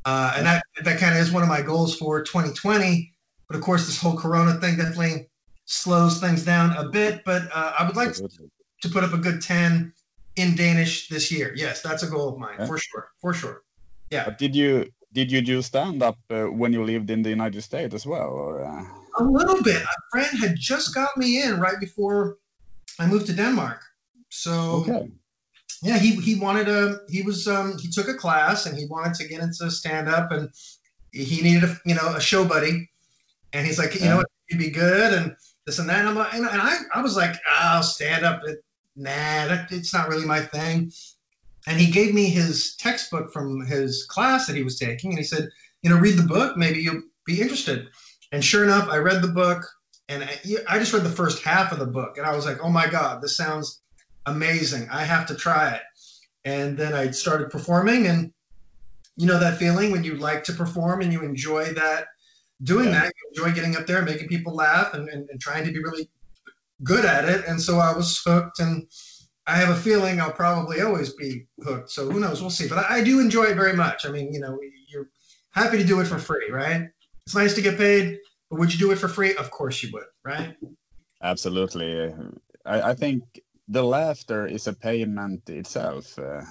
Uh, 0.06 0.34
and 0.36 0.46
that 0.46 0.64
that 0.84 1.00
kind 1.00 1.16
of 1.16 1.22
is 1.22 1.32
one 1.32 1.44
of 1.44 1.50
my 1.50 1.62
goals 1.62 1.96
for 1.96 2.22
2020. 2.22 3.12
But 3.48 3.58
of 3.58 3.64
course, 3.64 3.88
this 3.88 4.00
whole 4.00 4.16
Corona 4.16 4.54
thing 4.60 4.78
definitely 4.78 5.28
slows 5.66 6.20
things 6.20 6.46
down 6.46 6.78
a 6.78 6.88
bit. 6.90 7.24
But 7.26 7.44
uh, 7.52 7.74
I 7.80 7.86
would 7.88 7.96
like 7.96 8.10
Absolutely. 8.10 8.50
to 8.82 8.90
put 8.90 9.04
up 9.04 9.14
a 9.14 9.18
good 9.18 9.42
10 9.42 9.94
in 10.36 10.56
Danish 10.56 11.08
this 11.10 11.32
year. 11.32 11.54
Yes, 11.56 11.82
that's 11.82 12.04
a 12.04 12.08
goal 12.08 12.30
of 12.30 12.38
mine 12.40 12.58
Yeah. 12.60 12.68
for 12.68 12.78
sure. 12.78 13.12
For 13.22 13.34
sure. 13.34 13.62
Yeah. 14.10 14.26
But 14.26 14.38
did 14.38 14.56
you 14.56 14.86
did 15.14 15.32
you 15.32 15.42
do 15.42 15.62
stand 15.62 16.02
up 16.02 16.18
uh, 16.30 16.46
when 16.46 16.74
you 16.74 16.84
lived 16.84 17.10
in 17.10 17.22
the 17.24 17.30
United 17.30 17.62
States 17.62 17.94
as 17.94 18.06
well? 18.06 18.30
Or 18.30 18.64
uh, 18.66 18.84
A 19.20 19.24
little 19.24 19.62
bit. 19.62 19.82
A 19.82 20.02
friend 20.12 20.40
had 20.40 20.56
just 20.58 20.94
got 20.96 21.16
me 21.18 21.44
in 21.44 21.60
right 21.60 21.80
before 21.80 22.38
I 23.00 23.06
moved 23.08 23.28
to 23.28 23.34
Denmark. 23.34 23.82
So 24.30 24.54
okay, 24.82 25.12
yeah, 25.84 26.00
he 26.00 26.16
he 26.16 26.36
wanted 26.36 26.68
a 26.68 27.00
he 27.10 27.22
was 27.22 27.48
um 27.48 27.78
he 27.78 27.90
took 27.90 28.08
a 28.08 28.14
class 28.16 28.66
and 28.66 28.78
he 28.78 28.86
wanted 28.88 29.14
to 29.20 29.28
get 29.28 29.42
into 29.42 29.70
stand 29.70 30.08
up 30.10 30.32
and 30.32 30.50
he 31.12 31.42
needed 31.44 31.64
a 31.70 31.78
you 31.86 31.94
know 31.96 32.16
a 32.16 32.22
show 32.22 32.44
buddy 32.46 32.90
and 33.54 33.68
he's 33.68 33.78
like 33.78 33.94
you 33.94 34.02
Yeah. 34.02 34.16
know 34.16 34.24
you'd 34.50 34.58
be 34.60 34.72
good 34.72 35.14
and 35.14 35.36
this 35.66 35.80
and 35.80 35.88
that 35.90 36.00
and 36.00 36.10
I'm 36.10 36.16
like 36.16 36.34
and 36.34 36.46
I 36.46 36.78
I 36.98 37.02
was 37.04 37.16
like 37.16 37.36
oh 37.48 37.82
stand 37.82 38.26
up 38.26 38.42
it, 38.48 38.58
nah 38.96 39.48
that, 39.48 39.72
it's 39.72 39.94
not 39.94 40.10
really 40.10 40.26
my 40.26 40.42
thing 40.42 40.92
and 41.68 41.80
he 41.80 41.92
gave 41.92 42.14
me 42.14 42.30
his 42.30 42.76
textbook 42.76 43.32
from 43.32 43.66
his 43.66 44.06
class 44.10 44.48
that 44.48 44.56
he 44.56 44.64
was 44.64 44.78
taking 44.78 45.12
and 45.12 45.20
he 45.20 45.26
said 45.26 45.50
you 45.82 45.90
know 45.90 45.98
read 45.98 46.18
the 46.18 46.24
book 46.24 46.58
maybe 46.58 46.80
you'll 46.80 47.02
be 47.26 47.42
interested 47.42 47.88
and 48.32 48.44
sure 48.44 48.64
enough 48.64 48.90
I 48.90 48.98
read 48.98 49.22
the 49.22 49.28
book 49.30 49.64
and 50.10 50.24
I, 50.24 50.40
I 50.68 50.80
just 50.80 50.94
read 50.94 51.04
the 51.04 51.10
first 51.10 51.44
half 51.44 51.72
of 51.72 51.80
the 51.80 51.86
book 51.88 52.18
and 52.18 52.26
I 52.26 52.36
was 52.36 52.46
like 52.46 52.60
oh 52.62 52.70
my 52.70 52.88
god 52.88 53.22
this 53.22 53.38
sounds 53.38 53.82
amazing. 54.26 54.88
I 54.90 55.04
have 55.04 55.26
to 55.28 55.36
try 55.36 55.72
it. 55.72 55.82
And 56.46 56.78
then 56.78 56.94
I 56.94 57.12
started 57.12 57.50
performing, 57.50 58.08
and 58.08 58.32
you 59.16 59.28
know 59.28 59.40
that 59.40 59.58
feeling 59.58 59.92
when 59.92 60.04
you 60.04 60.16
like 60.16 60.44
to 60.46 60.54
perform 60.54 61.02
and 61.02 61.12
you 61.14 61.24
enjoy 61.24 61.74
that, 61.74 62.08
doing 62.64 62.88
Yeah. 62.88 63.02
that, 63.02 63.14
you 63.16 63.30
enjoy 63.44 63.56
getting 63.56 63.76
up 63.78 63.88
there, 63.88 64.02
making 64.02 64.28
people 64.28 64.54
laugh, 64.54 64.94
and, 64.94 65.08
and, 65.10 65.30
and 65.30 65.40
trying 65.40 65.66
to 65.66 65.72
be 65.72 65.80
really 65.80 66.10
good 66.84 67.06
at 67.06 67.28
it. 67.30 67.46
And 67.48 67.62
so 67.62 67.80
I 67.80 67.94
was 67.96 68.22
hooked, 68.26 68.60
and 68.60 68.88
I 69.46 69.58
have 69.58 69.70
a 69.70 69.76
feeling 69.76 70.20
I'll 70.22 70.32
probably 70.32 70.82
always 70.82 71.14
be 71.14 71.48
hooked. 71.64 71.92
So 71.92 72.10
who 72.10 72.20
knows? 72.20 72.42
We'll 72.42 72.50
see. 72.50 72.68
But 72.68 72.80
I, 72.90 72.98
I 73.00 73.04
do 73.04 73.20
enjoy 73.20 73.46
it 73.46 73.56
very 73.56 73.74
much. 73.74 74.06
I 74.06 74.10
mean, 74.10 74.34
you 74.34 74.40
know, 74.40 74.58
you're 74.88 75.10
happy 75.52 75.78
to 75.78 75.84
do 75.84 76.00
it 76.00 76.06
for 76.08 76.18
free, 76.18 76.50
right? 76.50 76.88
It's 77.26 77.36
nice 77.36 77.54
to 77.56 77.62
get 77.62 77.78
paid, 77.78 78.18
but 78.50 78.60
would 78.60 78.74
you 78.74 78.80
do 78.80 78.92
it 78.92 78.98
for 78.98 79.08
free? 79.08 79.36
Of 79.36 79.52
course 79.52 79.84
you 79.84 79.90
would, 79.94 80.06
right? 80.26 80.56
absolutely. 81.22 82.04
Uh, 82.04 82.12
I, 82.66 82.92
I 82.92 82.94
think 82.96 83.24
the 83.68 83.84
laughter 83.84 84.46
is 84.46 84.68
a 84.68 84.74
payment 84.74 85.50
itself. 85.50 86.18
Uh, 86.20 86.42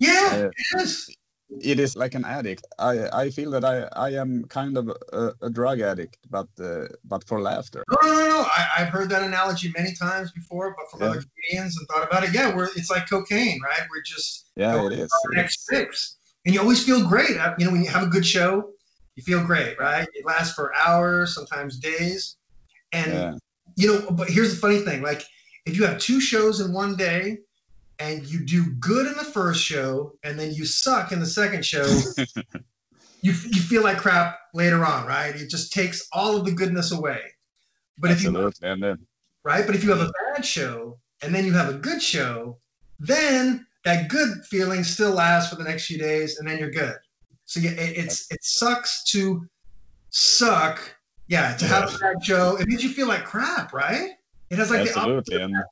Yeah, 0.00 0.28
Uh, 0.32 0.50
it 0.50 0.82
is. 0.82 1.14
It 1.50 1.78
is 1.80 1.96
like 1.96 2.14
an 2.14 2.24
addict. 2.24 2.66
I 2.78 3.08
I 3.12 3.30
feel 3.30 3.50
that 3.52 3.64
I 3.64 3.88
I 3.96 4.10
am 4.22 4.44
kind 4.44 4.76
of 4.76 4.88
a, 5.12 5.32
a 5.42 5.50
drug 5.50 5.80
addict, 5.80 6.18
but 6.30 6.48
uh, 6.60 6.86
but 7.04 7.24
for 7.26 7.40
laughter. 7.40 7.84
No, 7.90 7.96
no, 8.02 8.12
no, 8.18 8.28
no. 8.28 8.40
I, 8.42 8.68
I've 8.78 8.88
heard 8.88 9.08
that 9.10 9.22
analogy 9.22 9.72
many 9.76 9.94
times 9.94 10.32
before, 10.32 10.74
but 10.76 10.90
from 10.90 11.00
Yeah. 11.00 11.10
other 11.10 11.22
comedians 11.22 11.76
and 11.78 11.86
thought 11.88 12.06
about 12.08 12.24
it. 12.24 12.32
Yeah, 12.32 12.54
we're 12.54 12.68
it's 12.76 12.90
like 12.90 13.08
cocaine, 13.08 13.60
right? 13.62 13.82
We're 13.90 14.02
just 14.02 14.50
Yeah, 14.56 14.84
it 14.86 14.92
is. 14.92 15.10
our 15.12 15.34
next 15.34 15.66
fix, 15.68 16.16
and 16.44 16.54
you 16.54 16.60
always 16.60 16.84
feel 16.84 17.06
great. 17.06 17.36
Uh, 17.38 17.54
You 17.58 17.66
know, 17.66 17.72
when 17.72 17.82
you 17.84 17.90
have 17.90 18.02
a 18.04 18.08
good 18.16 18.26
show, 18.26 18.70
you 19.16 19.22
feel 19.22 19.44
great, 19.44 19.78
right? 19.78 20.06
It 20.14 20.24
lasts 20.24 20.54
for 20.54 20.74
hours, 20.74 21.34
sometimes 21.34 21.78
days, 21.78 22.36
and 22.92 23.12
Yeah. 23.12 23.34
you 23.76 23.86
know. 23.88 24.10
But 24.10 24.28
here's 24.30 24.52
the 24.54 24.60
funny 24.60 24.80
thing: 24.80 25.02
like, 25.02 25.22
if 25.66 25.76
you 25.76 25.84
have 25.84 25.98
two 25.98 26.20
shows 26.20 26.60
in 26.60 26.72
one 26.72 26.96
day, 26.96 27.38
and 27.98 28.26
you 28.26 28.44
do 28.44 28.72
good 28.80 29.06
in 29.06 29.14
the 29.14 29.24
first 29.24 29.62
show, 29.62 30.12
and 30.22 30.38
then 30.38 30.52
you 30.52 30.64
suck 30.64 31.12
in 31.12 31.20
the 31.20 31.26
second 31.26 31.64
show. 31.64 31.86
You, 33.22 33.32
you 33.32 33.62
feel 33.62 33.82
like 33.82 33.96
crap 33.96 34.38
later 34.52 34.84
on, 34.84 35.06
right? 35.06 35.34
It 35.34 35.48
just 35.48 35.72
takes 35.72 36.06
all 36.12 36.36
of 36.36 36.44
the 36.44 36.52
goodness 36.52 36.92
away. 36.92 37.22
But 37.96 38.10
if 38.10 38.22
you 38.22 38.28
Absolutely, 38.28 38.68
and 38.68 38.84
uh, 38.84 38.96
right? 39.44 39.64
But 39.64 39.74
if 39.74 39.82
you 39.82 39.88
have 39.92 40.00
a 40.00 40.12
bad 40.34 40.44
show 40.44 40.98
and 41.22 41.34
then 41.34 41.46
you 41.46 41.54
have 41.54 41.70
a 41.70 41.78
good 41.78 42.02
show, 42.02 42.58
then 42.98 43.66
that 43.86 44.10
good 44.10 44.44
feeling 44.50 44.84
still 44.84 45.12
lasts 45.12 45.48
for 45.48 45.56
the 45.56 45.64
next 45.64 45.86
few 45.86 45.96
days, 45.96 46.38
and 46.38 46.46
then 46.46 46.58
you're 46.58 46.70
good. 46.70 46.96
So 47.46 47.60
yeah, 47.60 47.70
it, 47.70 47.96
it's 47.96 48.30
it 48.30 48.42
sucks 48.42 49.04
to 49.12 49.46
suck. 50.10 50.96
Yeah, 51.28 51.56
to 51.56 51.64
have 51.64 51.94
a 51.94 51.98
bad 51.98 52.22
show, 52.22 52.56
it 52.56 52.68
makes 52.68 52.82
you 52.82 52.90
feel 52.90 53.08
like 53.08 53.24
crap, 53.24 53.72
right? 53.72 54.10
It 54.50 54.58
has 54.58 54.70
like 54.70 54.82
the 54.82 54.90
absolutely, 54.90 55.42
opposite. 55.42 55.66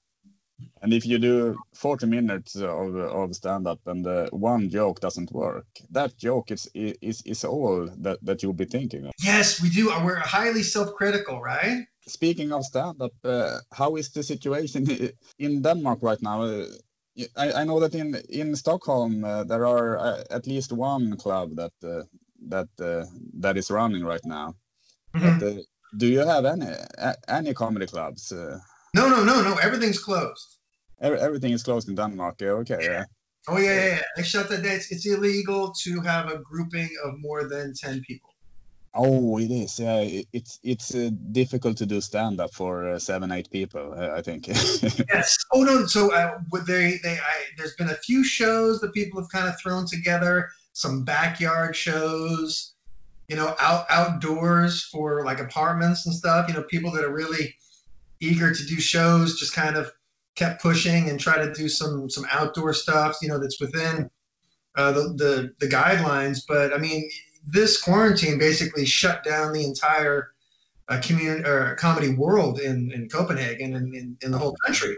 And 0.83 0.93
if 0.93 1.07
you 1.07 1.19
do 1.19 1.57
40 1.75 2.07
minutes 2.07 2.57
of 2.57 2.97
of 2.97 3.35
stand 3.35 3.67
up 3.67 3.81
and 3.87 4.07
uh, 4.07 4.29
one 4.33 4.69
joke 4.69 5.01
doesn't 5.01 5.31
work, 5.33 5.67
that 5.95 6.19
joke 6.19 6.51
is 6.55 6.69
is 6.75 7.23
is 7.25 7.45
all 7.45 7.89
that 8.03 8.19
that 8.27 8.43
you'll 8.43 8.53
be 8.65 8.65
thinking 8.71 9.07
of. 9.07 9.13
Yes, 9.25 9.61
we 9.63 9.69
do. 9.69 9.87
We're 10.05 10.17
highly 10.21 10.63
self-critical, 10.63 11.41
right? 11.41 11.87
Speaking 12.09 12.53
of 12.53 12.65
stand 12.65 13.01
up, 13.03 13.13
uh, 13.25 13.59
how 13.79 13.97
is 13.97 14.11
the 14.11 14.23
situation 14.23 14.87
in 15.39 15.63
Denmark 15.63 15.99
right 16.03 16.23
now? 16.23 16.43
Uh, 16.43 16.67
I, 17.37 17.53
I 17.61 17.65
know 17.65 17.81
that 17.81 17.95
in 17.95 18.15
in 18.29 18.57
Stockholm 18.57 19.25
uh, 19.25 19.45
there 19.45 19.67
are 19.67 19.99
uh, 19.99 20.25
at 20.31 20.47
least 20.47 20.73
one 20.73 21.17
club 21.17 21.49
that 21.57 21.73
uh, 21.85 22.03
that 22.51 22.69
uh, 22.81 23.05
that 23.43 23.57
is 23.57 23.71
running 23.71 24.05
right 24.05 24.25
now. 24.25 24.55
Mhm. 25.15 25.23
But, 25.23 25.47
uh, 25.47 25.63
do 25.97 26.07
you 26.07 26.27
have 26.27 26.45
any 26.49 26.67
any 27.29 27.55
comedy 27.55 27.87
clubs? 27.87 28.33
Uh, 28.33 28.59
No, 28.95 29.09
no, 29.09 29.25
no, 29.25 29.43
no. 29.43 29.55
Everything's 29.63 29.99
closed. 30.05 30.52
Every, 31.03 31.19
everything 31.21 31.53
is 31.53 31.63
closed 31.63 31.89
in 31.89 31.95
Denmark. 31.95 32.41
Okay. 32.41 32.79
Yeah. 32.81 33.05
Oh 33.49 33.59
yeah, 33.59 33.75
yeah, 33.75 33.87
yeah. 33.87 34.03
They 34.17 34.23
shut 34.23 34.49
that. 34.51 34.65
It's, 34.65 34.91
it's 34.93 35.07
illegal 35.07 35.73
to 35.83 36.01
have 36.01 36.31
a 36.31 36.39
grouping 36.39 36.91
of 37.05 37.19
more 37.19 37.49
than 37.49 37.75
ten 37.75 38.01
people. 38.03 38.33
Oh, 38.95 39.39
it 39.39 39.51
is. 39.51 39.81
Yeah, 39.81 40.01
it, 40.01 40.27
it's 40.33 40.61
it's 40.63 40.95
uh, 40.95 41.11
difficult 41.33 41.77
to 41.79 41.87
do 41.87 42.01
stand 42.01 42.41
up 42.41 42.53
for 42.53 42.89
uh, 42.91 42.99
seven, 42.99 43.33
eight 43.33 43.51
people. 43.51 43.95
Uh, 43.97 44.11
I 44.17 44.23
think. 44.23 44.49
Yes. 45.13 45.37
Oh 45.53 45.63
no. 45.63 45.87
So 45.87 46.15
uh, 46.15 46.39
would 46.53 46.67
they? 46.67 46.99
They. 47.03 47.15
I, 47.15 47.35
there's 47.57 47.75
been 47.75 47.91
a 47.91 47.95
few 47.95 48.23
shows 48.23 48.81
that 48.81 48.93
people 48.93 49.21
have 49.21 49.31
kind 49.31 49.49
of 49.49 49.59
thrown 49.59 49.87
together. 49.87 50.51
Some 50.73 51.05
backyard 51.05 51.75
shows. 51.75 52.75
You 53.29 53.37
know, 53.37 53.57
out 53.59 53.87
outdoors 53.89 54.85
for 54.85 55.25
like 55.25 55.41
apartments 55.41 56.07
and 56.07 56.15
stuff. 56.15 56.49
You 56.49 56.55
know, 56.55 56.63
people 56.65 56.93
that 56.93 57.03
are 57.03 57.13
really 57.13 57.57
eager 58.21 58.55
to 58.55 58.67
do 58.67 58.79
shows 58.79 59.41
just 59.41 59.55
kind 59.55 59.77
of 59.77 59.91
kept 60.35 60.63
pushing 60.63 61.09
and 61.09 61.21
try 61.21 61.37
to 61.45 61.53
do 61.53 61.69
some 61.69 62.09
some 62.11 62.27
outdoor 62.31 62.73
stuff. 62.73 63.17
You 63.23 63.29
know, 63.29 63.39
that's 63.39 63.61
within 63.61 64.11
uh, 64.77 64.93
the, 64.93 65.03
the 65.17 65.55
the 65.61 65.67
guidelines. 65.67 66.41
But 66.47 66.73
I 66.73 66.79
mean, 66.79 67.09
this 67.47 67.81
quarantine 67.81 68.39
basically 68.39 68.85
shut 68.85 69.25
down 69.25 69.53
the 69.53 69.65
entire 69.65 70.33
uh, 70.89 71.01
community 71.03 71.45
or 71.49 71.75
comedy 71.77 72.15
world 72.15 72.61
in 72.61 72.93
in 72.93 73.09
Copenhagen 73.09 73.75
and 73.75 73.95
in, 73.95 74.17
in 74.23 74.31
the 74.31 74.39
whole 74.39 74.57
country 74.65 74.97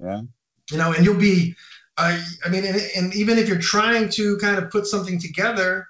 yeah. 0.00 0.22
you 0.70 0.78
know, 0.78 0.92
and 0.92 1.04
you'll 1.04 1.18
be 1.18 1.54
I, 1.98 2.22
I 2.44 2.50
mean, 2.50 2.64
and, 2.64 2.76
and 2.94 3.14
even 3.14 3.38
if 3.38 3.48
you're 3.48 3.58
trying 3.58 4.10
to 4.10 4.36
kind 4.36 4.58
of 4.58 4.70
put 4.70 4.86
something 4.86 5.18
together, 5.18 5.86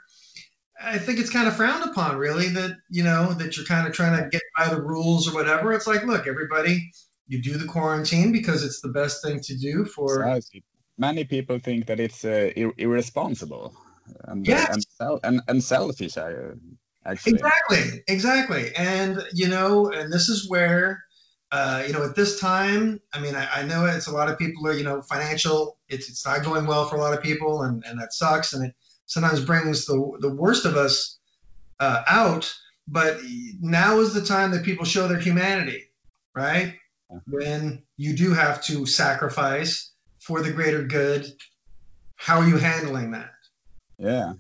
I 0.80 0.98
think 0.98 1.18
it's 1.18 1.30
kind 1.30 1.48
of 1.48 1.56
frowned 1.56 1.82
upon, 1.82 2.16
really, 2.16 2.48
that, 2.50 2.76
you 2.88 3.02
know, 3.02 3.32
that 3.32 3.56
you're 3.56 3.66
kind 3.66 3.88
of 3.88 3.92
trying 3.92 4.22
to 4.22 4.28
get 4.28 4.42
by 4.56 4.68
the 4.68 4.80
rules 4.80 5.26
or 5.26 5.34
whatever. 5.34 5.72
It's 5.72 5.88
like, 5.88 6.04
look, 6.04 6.28
everybody, 6.28 6.92
you 7.28 7.42
do 7.42 7.56
the 7.56 7.66
quarantine 7.66 8.32
because 8.32 8.64
it's 8.64 8.80
the 8.80 8.88
best 8.88 9.22
thing 9.22 9.40
to 9.40 9.56
do 9.56 9.84
for. 9.84 10.22
Precisely. 10.22 10.64
Many 10.98 11.24
people 11.24 11.58
think 11.58 11.86
that 11.86 12.00
it's 12.00 12.24
uh, 12.24 12.50
ir- 12.56 12.72
irresponsible 12.78 13.74
and, 14.24 14.48
uh, 14.48 14.66
and, 14.70 14.84
sel- 14.96 15.20
and, 15.24 15.42
and 15.48 15.62
selfish, 15.62 16.16
uh, 16.16 16.54
actually. 17.04 17.34
Exactly, 17.34 18.02
exactly. 18.08 18.74
And, 18.76 19.22
you 19.34 19.48
know, 19.48 19.90
and 19.92 20.10
this 20.10 20.28
is 20.28 20.48
where, 20.48 21.04
uh, 21.52 21.84
you 21.86 21.92
know, 21.92 22.02
at 22.02 22.16
this 22.16 22.40
time, 22.40 23.00
I 23.12 23.20
mean, 23.20 23.34
I, 23.34 23.46
I 23.56 23.62
know 23.64 23.84
it's 23.84 24.06
a 24.06 24.12
lot 24.12 24.30
of 24.30 24.38
people 24.38 24.66
are, 24.68 24.72
you 24.72 24.84
know, 24.84 25.02
financial, 25.02 25.78
it's, 25.88 26.08
it's 26.08 26.24
not 26.24 26.42
going 26.42 26.66
well 26.66 26.86
for 26.86 26.96
a 26.96 27.00
lot 27.00 27.12
of 27.12 27.22
people, 27.22 27.62
and, 27.62 27.84
and 27.86 28.00
that 28.00 28.14
sucks. 28.14 28.54
And 28.54 28.64
it 28.64 28.74
sometimes 29.04 29.44
brings 29.44 29.84
the, 29.84 30.16
the 30.20 30.34
worst 30.34 30.64
of 30.64 30.76
us 30.76 31.18
uh, 31.78 32.02
out. 32.08 32.52
But 32.88 33.18
now 33.60 33.98
is 33.98 34.14
the 34.14 34.24
time 34.24 34.50
that 34.52 34.64
people 34.64 34.84
show 34.84 35.08
their 35.08 35.18
humanity, 35.18 35.82
right? 36.34 36.74
When 37.28 37.82
you 37.96 38.16
do 38.16 38.32
have 38.32 38.62
to 38.64 38.86
sacrifice 38.86 39.92
for 40.18 40.42
the 40.42 40.52
greater 40.52 40.82
good, 40.82 41.26
how 42.16 42.38
are 42.40 42.48
you 42.48 42.56
handling 42.56 43.12
that? 43.12 43.32
Yeah. 43.98 44.32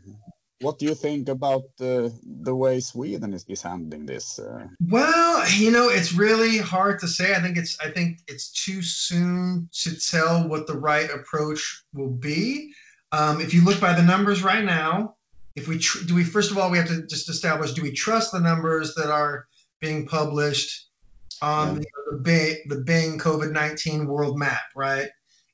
What 0.60 0.78
do 0.78 0.86
you 0.86 0.94
think 0.94 1.28
about 1.28 1.64
the 1.76 2.12
the 2.42 2.54
way 2.54 2.80
Sweden 2.80 3.34
is, 3.34 3.44
is 3.46 3.62
handling 3.62 4.06
this? 4.06 4.38
Uh, 4.38 4.66
Well, 4.88 5.48
you 5.50 5.70
know, 5.70 5.90
it's 5.90 6.14
really 6.14 6.58
hard 6.58 6.98
to 7.00 7.08
say. 7.08 7.34
I 7.34 7.40
think 7.40 7.58
it's 7.58 7.78
I 7.80 7.90
think 7.90 8.20
it's 8.26 8.50
too 8.64 8.80
soon 8.82 9.68
to 9.82 9.94
tell 9.96 10.48
what 10.48 10.66
the 10.66 10.78
right 10.78 11.10
approach 11.10 11.84
will 11.92 12.10
be. 12.10 12.72
Um, 13.12 13.40
if 13.40 13.52
you 13.52 13.62
look 13.62 13.80
by 13.80 13.92
the 13.92 14.02
numbers 14.02 14.42
right 14.42 14.64
now, 14.64 15.16
if 15.56 15.68
we 15.68 15.78
tr- 15.78 16.04
do 16.06 16.14
we 16.14 16.24
first 16.24 16.50
of 16.50 16.58
all 16.58 16.70
we 16.70 16.78
have 16.78 16.88
to 16.88 17.06
just 17.06 17.28
establish 17.28 17.72
do 17.72 17.82
we 17.82 17.92
trust 17.92 18.32
the 18.32 18.40
numbers 18.40 18.94
that 18.94 19.10
are 19.10 19.46
being 19.80 20.06
published 20.06 20.85
on 21.42 21.76
Yeah. 21.76 21.82
the, 21.82 21.86
the 22.12 22.18
Bing 22.18 22.56
the 22.68 22.80
Bing 22.80 23.18
COVID 23.18 23.52
nineteen 23.52 24.06
world 24.06 24.38
map, 24.38 24.62
right? 24.74 25.08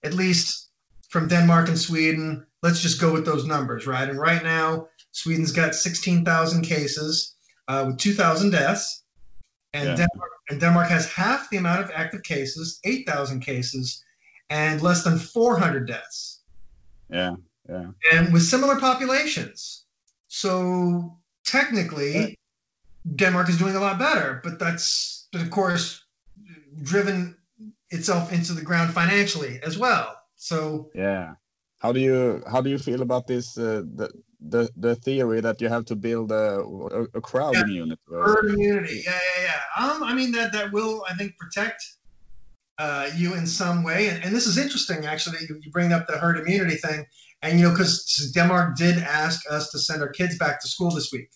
At 0.05 0.15
least 0.15 0.71
from 1.09 1.29
Denmark 1.29 1.69
and 1.69 1.79
Sweden. 1.79 2.47
Let's 2.63 2.81
just 2.81 3.01
go 3.01 3.13
with 3.13 3.25
those 3.27 3.45
numbers, 3.45 3.87
right? 3.87 4.09
And 4.09 4.19
right 4.19 4.43
now, 4.43 4.87
Sweden's 5.11 5.53
got 5.53 5.75
sixteen 5.75 6.25
thousand 6.25 6.63
cases 6.63 7.35
uh, 7.69 7.85
with 7.87 7.99
two 7.99 8.15
thousand 8.15 8.51
deaths, 8.51 9.03
and 9.73 9.89
Yeah. 9.89 9.95
Denmark 10.07 10.31
and 10.51 10.61
Denmark 10.61 10.89
has 10.89 11.11
half 11.13 11.51
the 11.51 11.57
amount 11.57 11.83
of 11.85 11.91
active 11.95 12.23
cases, 12.23 12.79
eight 12.85 13.07
thousand 13.07 13.41
cases, 13.41 14.03
and 14.51 14.81
less 14.83 15.03
than 15.05 15.19
four 15.19 15.59
hundred 15.59 15.87
deaths 15.89 16.43
yeah, 17.11 17.35
yeah, 17.69 17.91
and 18.13 18.33
with 18.33 18.43
similar 18.43 18.79
populations. 18.79 19.85
So 20.29 21.19
technically, 21.45 22.15
Right. 22.19 22.39
Denmark 23.17 23.49
is 23.49 23.59
doing 23.59 23.77
a 23.77 23.81
lot 23.81 23.99
better, 23.99 24.41
but 24.45 24.59
that's, 24.59 25.22
but 25.33 25.41
of 25.41 25.51
course, 25.51 26.05
driven 26.83 27.37
itself 27.91 28.33
into 28.33 28.53
the 28.53 28.63
ground 28.63 28.93
financially 28.93 29.61
as 29.63 29.79
well. 29.79 30.17
So 30.37 30.91
yeah. 30.95 31.35
How 31.79 31.93
do 31.93 31.99
you 31.99 32.43
how 32.53 32.61
do 32.63 32.71
you 32.71 32.79
feel 32.79 33.03
about 33.03 33.27
this? 33.27 33.59
Uh, 33.59 33.83
the 33.97 34.09
the 34.41 34.71
the 34.77 34.95
theory 34.95 35.41
that 35.41 35.61
you 35.61 35.69
have 35.69 35.85
to 35.87 35.97
build 35.97 36.31
a 36.31 36.61
a, 36.99 37.03
a 37.15 37.21
crowd 37.21 37.55
Yeah. 37.55 37.63
immunity. 37.65 38.01
herd 38.09 38.51
immunity, 38.51 39.03
yeah, 39.05 39.19
yeah, 39.37 39.43
yeah. 39.49 39.85
Um, 39.85 40.03
I 40.05 40.15
mean 40.15 40.33
that 40.33 40.53
that 40.53 40.73
will, 40.73 41.05
I 41.11 41.15
think, 41.15 41.33
protect 41.39 41.83
uh, 42.79 43.11
you 43.17 43.35
in 43.35 43.47
some 43.47 43.83
way. 43.83 44.09
And, 44.09 44.25
and 44.25 44.35
this 44.35 44.47
is 44.47 44.59
interesting, 44.59 45.07
actually. 45.07 45.39
You, 45.49 45.59
you 45.63 45.71
bring 45.73 45.93
up 45.93 46.07
the 46.07 46.19
herd 46.19 46.39
immunity 46.39 46.77
thing, 46.77 47.05
and 47.43 47.59
you 47.59 47.67
know, 47.67 47.73
because 47.73 47.93
Denmark 48.35 48.77
did 48.77 48.99
ask 48.99 49.41
us 49.51 49.71
to 49.71 49.79
send 49.79 50.03
our 50.03 50.09
kids 50.11 50.39
back 50.39 50.61
to 50.61 50.69
school 50.69 50.91
this 50.95 51.11
week. 51.13 51.29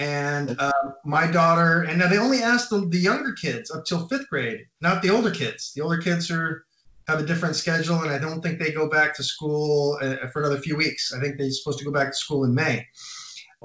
And 0.00 0.56
uh, 0.58 0.72
my 1.04 1.30
daughter, 1.30 1.82
and 1.82 1.98
now 1.98 2.08
they 2.08 2.16
only 2.16 2.42
asked 2.42 2.70
the, 2.70 2.88
the 2.88 2.98
younger 2.98 3.34
kids 3.34 3.70
up 3.70 3.84
till 3.84 4.08
fifth 4.08 4.30
grade, 4.30 4.60
not 4.80 5.02
the 5.02 5.10
older 5.10 5.30
kids. 5.30 5.72
The 5.76 5.82
older 5.82 5.98
kids 5.98 6.30
are 6.30 6.64
have 7.06 7.20
a 7.20 7.26
different 7.26 7.54
schedule, 7.54 8.00
and 8.00 8.10
I 8.10 8.16
don't 8.18 8.40
think 8.40 8.58
they 8.58 8.72
go 8.72 8.88
back 8.88 9.14
to 9.16 9.22
school 9.22 9.98
uh, 10.00 10.26
for 10.32 10.40
another 10.40 10.58
few 10.58 10.74
weeks. 10.74 11.12
I 11.12 11.20
think 11.20 11.36
they're 11.36 11.50
supposed 11.50 11.78
to 11.80 11.84
go 11.84 11.90
back 11.90 12.12
to 12.12 12.16
school 12.16 12.44
in 12.44 12.54
May. 12.54 12.86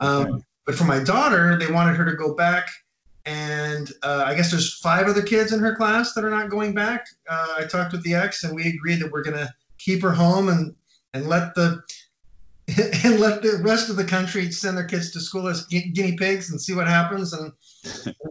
Okay. 0.02 0.08
Um, 0.08 0.44
but 0.66 0.76
for 0.76 0.84
my 0.84 1.02
daughter, 1.02 1.58
they 1.58 1.72
wanted 1.72 1.96
her 1.96 2.04
to 2.04 2.18
go 2.18 2.36
back, 2.36 2.68
and 3.26 3.90
uh, 4.04 4.24
I 4.26 4.36
guess 4.36 4.52
there's 4.52 4.78
five 4.80 5.08
other 5.08 5.22
kids 5.22 5.54
in 5.54 5.62
her 5.62 5.74
class 5.74 6.14
that 6.16 6.26
are 6.26 6.30
not 6.30 6.50
going 6.50 6.74
back. 6.74 7.06
Uh, 7.30 7.56
I 7.60 7.66
talked 7.66 7.94
with 7.94 8.04
the 8.04 8.14
ex, 8.14 8.44
and 8.44 8.54
we 8.54 8.68
agreed 8.68 9.00
that 9.00 9.10
we're 9.10 9.24
gonna 9.24 9.54
keep 9.78 10.02
her 10.02 10.12
home 10.12 10.50
and 10.50 10.76
and 11.14 11.28
let 11.28 11.56
the 11.56 11.82
and 13.04 13.20
let 13.20 13.42
the 13.42 13.62
rest 13.64 13.90
of 13.90 13.96
the 13.96 14.04
country 14.04 14.52
send 14.52 14.78
their 14.78 14.86
kids 14.86 15.12
to 15.12 15.20
school 15.20 15.48
as 15.48 15.66
guinea 15.68 16.16
pigs 16.18 16.50
and 16.50 16.60
see 16.60 16.74
what 16.74 16.88
happens 16.88 17.34
and 17.34 17.52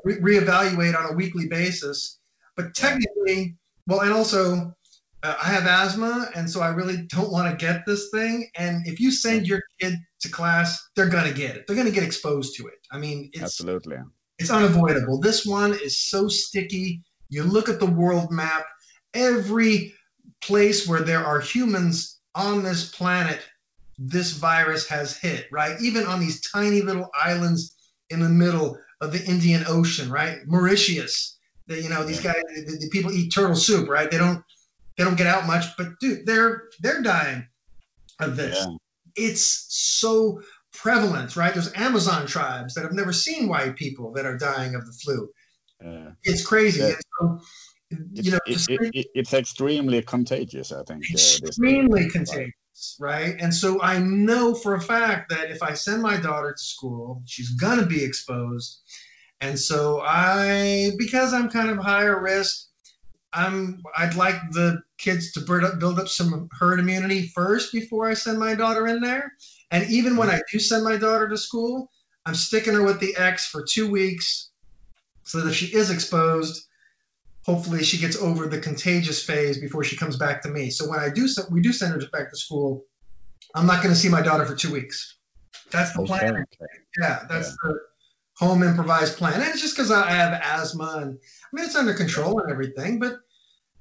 re- 0.05 0.18
reevaluate 0.20 0.99
on 0.99 1.12
a 1.12 1.16
weekly 1.16 1.47
basis. 1.47 2.18
But 2.57 2.75
technically, 2.75 3.57
well, 3.87 4.01
and 4.01 4.12
also. 4.12 4.75
Uh, 5.23 5.35
I 5.42 5.47
have 5.47 5.64
asthma, 5.64 6.29
and 6.35 6.51
so 6.51 6.61
I 6.61 6.68
really 6.68 7.07
don't 7.09 7.33
want 7.33 7.49
to 7.49 7.57
get 7.57 7.87
this 7.87 8.11
thing. 8.11 8.47
And 8.57 8.87
if 8.87 9.01
you 9.01 9.11
send 9.11 9.47
your 9.47 9.62
kid 9.81 9.94
to 10.20 10.29
class, 10.29 10.87
they're 10.94 11.09
gonna 11.09 11.33
get 11.33 11.57
it. 11.57 11.66
They're 11.66 11.77
gonna 11.77 11.90
get 11.90 12.03
exposed 12.03 12.57
to 12.57 12.66
it. 12.66 12.75
I 12.92 12.99
mean, 12.99 13.31
it's 13.33 13.42
Absolutely. 13.42 13.97
it's 14.38 14.51
unavoidable. 14.51 15.18
This 15.18 15.47
one 15.47 15.73
is 15.73 15.99
so 15.99 16.29
sticky. 16.29 17.03
You 17.31 17.42
look 17.44 17.70
at 17.70 17.81
the 17.81 17.87
world 17.87 18.31
map, 18.31 18.66
every 19.14 19.94
place 20.42 20.87
where 20.87 21.01
there 21.01 21.25
are 21.25 21.40
humans 21.40 22.20
on 22.35 22.62
this 22.62 22.90
planet, 22.90 23.40
this 23.98 24.33
virus 24.33 24.88
has 24.88 25.16
hit, 25.16 25.46
right? 25.52 25.80
Even 25.80 26.04
on 26.07 26.20
these 26.20 26.40
tiny 26.40 26.83
little 26.83 27.11
islands 27.22 27.76
in 28.11 28.20
the 28.20 28.28
middle 28.28 28.78
of 29.00 29.12
the 29.12 29.24
Indian 29.24 29.64
Ocean, 29.68 30.11
right? 30.11 30.38
Mauritius. 30.46 31.38
The, 31.66 31.80
you 31.80 31.88
know, 31.88 32.04
these 32.04 32.20
guys, 32.20 32.35
the, 32.54 32.76
the 32.80 32.88
people 32.90 33.12
eat 33.12 33.33
turtle 33.35 33.57
soup, 33.57 33.88
right? 33.88 34.11
They 34.11 34.18
don't, 34.18 34.42
they 34.98 35.04
don't 35.04 35.16
get 35.16 35.26
out 35.26 35.46
much, 35.46 35.64
but 35.76 35.98
dude, 36.00 36.26
they're 36.26 36.64
they're 36.80 37.02
dying 37.02 37.46
of 38.20 38.37
this 38.37 38.59
Yeah. 38.59 38.76
it's 39.16 39.66
so 39.68 40.40
prevalent, 40.72 41.37
right? 41.37 41.52
There's 41.52 41.72
Amazon 41.74 42.26
tribes 42.26 42.74
that 42.74 42.83
have 42.83 42.92
never 42.92 43.12
seen 43.12 43.48
white 43.48 43.76
people 43.76 44.12
that 44.12 44.26
are 44.26 44.37
dying 44.37 44.74
of 44.74 44.87
the 44.87 44.92
flu. 44.92 45.28
Yeah. 45.83 46.11
It's 46.22 46.46
crazy. 46.46 46.80
Yeah. 46.80 46.94
So, 47.20 47.40
It's, 47.90 48.26
you 48.26 48.33
know, 48.33 48.38
it, 48.46 48.68
it, 48.68 48.94
it, 48.94 49.07
it's 49.14 49.35
extremely 49.35 50.02
contagious. 50.02 50.72
I 50.72 50.83
think. 50.85 51.04
uh, 51.11 51.14
extremely 51.14 52.09
contagious, 52.09 52.52
right? 52.99 53.37
And 53.41 53.55
so 53.55 53.81
I 53.83 53.99
know 53.99 54.55
for 54.55 54.75
a 54.75 54.81
fact 54.81 55.31
that 55.31 55.51
if 55.51 55.63
I 55.63 55.75
send 55.75 56.03
my 56.03 56.17
daughter 56.17 56.53
to 56.53 56.63
school, 56.63 57.23
she's 57.25 57.51
gonna 57.51 57.87
be 57.87 58.03
exposed. 58.03 58.81
And 59.41 59.59
so 59.59 60.01
I, 60.05 60.93
because 60.99 61.33
I'm 61.35 61.51
kind 61.51 61.71
of 61.71 61.79
higher 61.79 62.21
risk, 62.21 62.69
I'm 63.33 63.83
I'd 63.99 64.15
like 64.15 64.37
the 64.53 64.83
kids 64.99 65.33
to 65.33 65.41
build 65.41 65.65
up, 65.65 65.79
build 65.81 65.99
up 65.99 66.09
some 66.09 66.49
herd 66.53 66.79
immunity 66.79 67.27
first 67.35 67.73
before 67.73 68.09
I 68.09 68.15
send 68.15 68.39
my 68.39 68.55
daughter 68.55 68.87
in 68.87 69.01
there. 69.01 69.33
And 69.71 69.91
even 69.91 70.17
when 70.17 70.31
I 70.31 70.41
do 70.51 70.59
send 70.59 70.85
my 70.85 70.97
daughter 70.97 71.29
to 71.29 71.37
school, 71.37 71.91
I'm 72.27 72.35
sticking 72.35 72.75
her 72.75 72.85
with 72.85 73.01
the 73.01 73.15
X 73.17 73.47
for 73.47 73.63
two 73.63 73.91
weeks, 73.91 74.51
so 75.25 75.41
that 75.41 75.51
if 75.51 75.57
she 75.57 75.67
is 75.75 75.91
exposed, 75.91 76.69
hopefully 77.44 77.83
she 77.85 77.98
gets 77.98 78.16
over 78.20 78.46
the 78.46 78.59
contagious 78.59 79.22
phase 79.24 79.59
before 79.59 79.85
she 79.85 79.96
comes 79.96 80.16
back 80.16 80.42
to 80.42 80.48
me. 80.48 80.70
So 80.70 80.88
when 80.88 80.98
I 81.00 81.09
do 81.11 81.28
we 81.50 81.61
do 81.61 81.72
send 81.72 81.92
her 81.92 82.09
back 82.12 82.30
to 82.30 82.37
school, 82.37 82.85
I'm 83.54 83.66
not 83.66 83.83
going 83.83 83.94
to 83.94 84.00
see 84.00 84.09
my 84.09 84.22
daughter 84.22 84.44
for 84.46 84.54
two 84.54 84.72
weeks. 84.72 85.18
That's 85.70 85.92
the 85.92 86.00
Okay, 86.00 86.09
plan. 86.09 86.44
Yeah, 87.00 87.24
that's 87.28 87.50
the 87.50 87.78
home 88.38 88.62
improvised 88.62 89.16
plan. 89.16 89.35
And 89.35 89.44
it's 89.44 89.61
just 89.61 89.76
because 89.76 89.90
I 89.90 90.11
have 90.11 90.40
asthma 90.42 90.98
and 91.02 91.18
I 91.18 91.48
mean 91.52 91.64
it's 91.64 91.76
under 91.76 91.94
control 91.94 92.40
and 92.40 92.50
everything, 92.50 92.98
but 92.98 93.14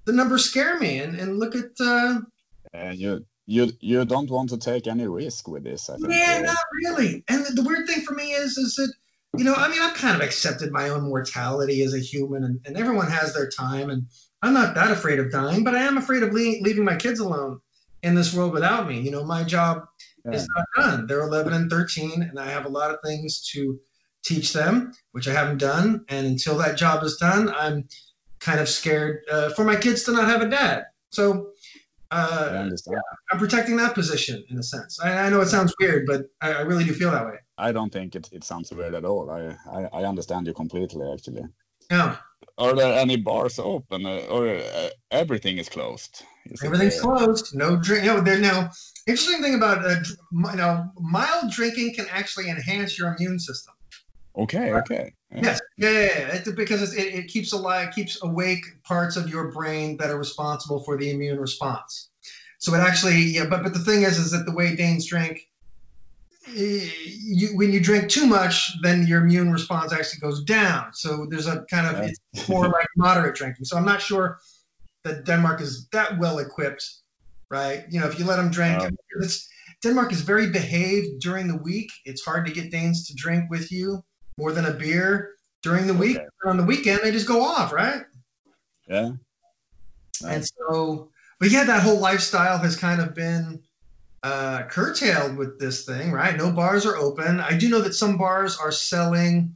the 0.06 0.14
numbers 0.14 0.46
scare 0.46 0.80
me. 0.80 1.00
And 1.00 1.16
and 1.20 1.40
look 1.40 1.56
at 1.56 1.72
uh, 1.80 2.20
And 2.74 2.98
you 2.98 3.26
you 3.46 3.72
you 3.80 4.06
don't 4.06 4.30
want 4.30 4.50
to 4.50 4.58
take 4.58 4.88
any 4.88 5.08
risk 5.08 5.48
with 5.48 5.64
this. 5.64 5.90
I 5.90 5.98
think. 5.98 6.14
yeah, 6.14 6.42
not 6.42 6.66
really. 6.84 7.24
And 7.28 7.46
the, 7.46 7.54
the 7.54 7.64
weird 7.64 7.88
thing 7.88 8.02
for 8.02 8.14
me 8.14 8.32
is 8.34 8.58
is 8.58 8.76
that 8.76 8.94
you 9.38 9.44
know 9.44 9.54
I 9.56 9.68
mean 9.70 9.82
I've 9.82 9.96
kind 9.96 10.16
of 10.16 10.22
accepted 10.22 10.72
my 10.72 10.90
own 10.90 11.04
mortality 11.04 11.82
as 11.84 11.94
a 11.94 12.00
human, 12.00 12.44
and, 12.44 12.60
and 12.66 12.78
everyone 12.78 13.10
has 13.10 13.34
their 13.34 13.50
time, 13.50 13.90
and 13.90 14.08
I'm 14.42 14.54
not 14.54 14.76
that 14.76 14.92
afraid 14.92 15.20
of 15.20 15.32
dying, 15.32 15.64
but 15.64 15.76
I 15.76 15.82
am 15.84 15.98
afraid 15.98 16.24
of 16.24 16.34
le- 16.34 16.62
leaving 16.62 16.84
my 16.84 16.96
kids 16.96 17.20
alone 17.20 17.60
in 18.04 18.16
this 18.16 18.34
world 18.34 18.54
without 18.54 18.88
me. 18.88 19.00
You 19.00 19.12
know, 19.12 19.24
my 19.24 19.44
job 19.44 19.86
Yeah. 20.26 20.34
is 20.34 20.48
not 20.56 20.66
done. 20.78 21.08
They're 21.08 21.22
11 21.22 21.54
and 21.54 21.70
13, 21.70 22.22
and 22.22 22.38
I 22.38 22.48
have 22.50 22.66
a 22.66 22.70
lot 22.70 22.92
of 22.92 22.98
things 23.04 23.48
to 23.54 23.80
teach 24.24 24.54
them, 24.54 24.92
which 25.14 25.28
I 25.28 25.34
haven't 25.34 25.60
done. 25.60 26.04
And 26.10 26.28
until 26.28 26.58
that 26.58 26.78
job 26.78 27.04
is 27.04 27.16
done, 27.18 27.50
I'm 27.56 27.88
kind 28.40 28.60
of 28.60 28.68
scared 28.68 29.22
uh, 29.32 29.50
for 29.52 29.64
my 29.64 29.76
kids 29.78 30.04
to 30.04 30.12
not 30.12 30.28
have 30.28 30.42
a 30.42 30.50
dad. 30.50 30.84
So 31.12 31.53
I 32.14 32.58
uh, 32.58 32.62
understand. 32.62 32.98
I'm 33.32 33.40
protecting 33.40 33.76
that 33.78 33.94
position 33.96 34.44
in 34.50 34.58
a 34.60 34.64
sense. 34.64 35.00
I, 35.00 35.26
I 35.26 35.30
know 35.30 35.42
it 35.42 35.48
sounds 35.48 35.74
weird, 35.80 36.06
but 36.06 36.22
I, 36.42 36.54
I 36.54 36.62
really 36.62 36.84
do 36.84 36.94
feel 36.94 37.12
that 37.12 37.26
way. 37.26 37.38
I 37.58 37.72
don't 37.72 37.92
think 37.92 38.16
it, 38.16 38.30
it 38.32 38.44
sounds 38.44 38.72
weird 38.72 38.94
at 38.94 39.06
all. 39.06 39.30
I, 39.30 39.56
I, 39.72 40.02
I 40.02 40.04
understand 40.06 40.48
you 40.48 40.54
completely, 40.54 41.06
actually. 41.12 41.44
Yeah. 41.92 42.16
are 42.58 42.76
there 42.76 42.94
any 42.98 43.18
bars 43.18 43.60
open 43.60 44.06
uh, 44.06 44.26
or 44.30 44.48
uh, 44.48 44.90
everything 45.12 45.58
is 45.58 45.70
closed? 45.70 46.24
Is 46.46 46.64
Everything's 46.64 47.00
uh, 47.00 47.02
closed. 47.02 47.56
No 47.56 47.78
drink. 47.78 48.06
No, 48.06 48.22
there. 48.22 48.40
No. 48.40 48.70
Interesting 49.08 49.42
thing 49.42 49.56
about 49.56 49.84
uh, 49.86 49.96
you 50.32 50.56
know, 50.56 50.92
mild 51.00 51.52
drinking 51.52 51.94
can 51.96 52.06
actually 52.12 52.50
enhance 52.50 52.98
your 52.98 53.16
immune 53.16 53.40
system. 53.40 53.74
Okay, 54.36 54.74
okay. 54.74 55.14
Yes. 55.36 55.62
Yeah, 55.78 55.90
yeah, 55.90 56.00
yeah. 56.00 56.36
It, 56.36 56.56
because 56.56 56.94
it, 56.96 57.14
it 57.14 57.28
keeps 57.28 57.54
alive, 57.54 57.94
keeps 57.94 58.22
awake 58.24 58.64
parts 58.84 59.16
of 59.16 59.30
your 59.30 59.52
brain 59.52 59.98
that 59.98 60.10
are 60.10 60.18
responsible 60.18 60.84
for 60.84 60.98
the 60.98 61.12
immune 61.12 61.40
response. 61.40 62.10
So 62.60 62.74
it 62.74 62.80
actually, 62.80 63.18
yeah. 63.18 63.46
But 63.46 63.64
but 63.64 63.74
the 63.74 63.80
thing 63.80 64.04
is, 64.04 64.18
is 64.18 64.32
that 64.32 64.46
the 64.46 64.52
way 64.52 64.76
Danes 64.76 65.06
drink, 65.06 65.48
eh, 66.48 66.90
you 67.06 67.58
when 67.58 67.72
you 67.72 67.80
drink 67.80 68.10
too 68.10 68.26
much, 68.26 68.72
then 68.82 69.08
your 69.08 69.22
immune 69.22 69.52
response 69.52 69.92
actually 69.92 70.20
goes 70.20 70.44
down. 70.44 70.94
So 70.94 71.28
there's 71.30 71.48
a 71.48 71.64
kind 71.70 71.88
of 71.88 72.04
Yeah. 72.04 72.10
it's 72.34 72.50
more 72.50 72.68
like 72.68 72.88
moderate 72.96 73.36
drinking. 73.36 73.66
So 73.66 73.78
I'm 73.78 73.86
not 73.86 74.02
sure 74.02 74.40
that 75.04 75.26
Denmark 75.26 75.62
is 75.62 75.88
that 75.92 76.18
well 76.20 76.40
equipped, 76.40 76.86
right? 77.52 77.86
You 77.90 78.00
know, 78.00 78.08
if 78.08 78.18
you 78.18 78.26
let 78.26 78.38
them 78.38 78.50
drink, 78.50 78.82
Um, 78.82 78.96
it's, 79.20 79.48
Denmark 79.84 80.14
is 80.14 80.22
very 80.22 80.50
behaved 80.50 81.20
during 81.20 81.48
the 81.48 81.58
week. 81.58 81.92
It's 82.06 82.24
hard 82.24 82.46
to 82.46 82.54
get 82.54 82.72
Danes 82.72 83.06
to 83.08 83.14
drink 83.16 83.50
with 83.50 83.72
you 83.72 84.04
more 84.38 84.52
than 84.52 84.66
a 84.66 84.72
beer 84.72 85.36
during 85.62 85.88
the 85.88 85.94
week. 85.94 86.18
Okay. 86.18 86.28
On 86.46 86.58
the 86.58 86.64
weekend, 86.64 87.02
they 87.04 87.12
just 87.12 87.28
go 87.28 87.42
off, 87.42 87.72
right? 87.72 88.04
Yeah. 88.88 89.12
And 90.26 90.46
so, 90.46 91.10
but 91.40 91.50
yeah, 91.50 91.64
that 91.64 91.84
whole 91.84 92.00
lifestyle 92.00 92.58
has 92.58 92.76
kind 92.76 93.02
of 93.02 93.16
been 93.16 93.62
uh, 94.24 94.64
curtailed 94.64 95.38
with 95.38 95.60
this 95.60 95.86
thing, 95.86 96.12
right? 96.12 96.38
No 96.38 96.52
bars 96.52 96.86
are 96.86 96.96
open. 96.96 97.40
I 97.40 97.58
do 97.58 97.70
know 97.70 97.82
that 97.82 97.94
some 97.94 98.18
bars 98.18 98.58
are 98.58 98.72
selling 98.72 99.56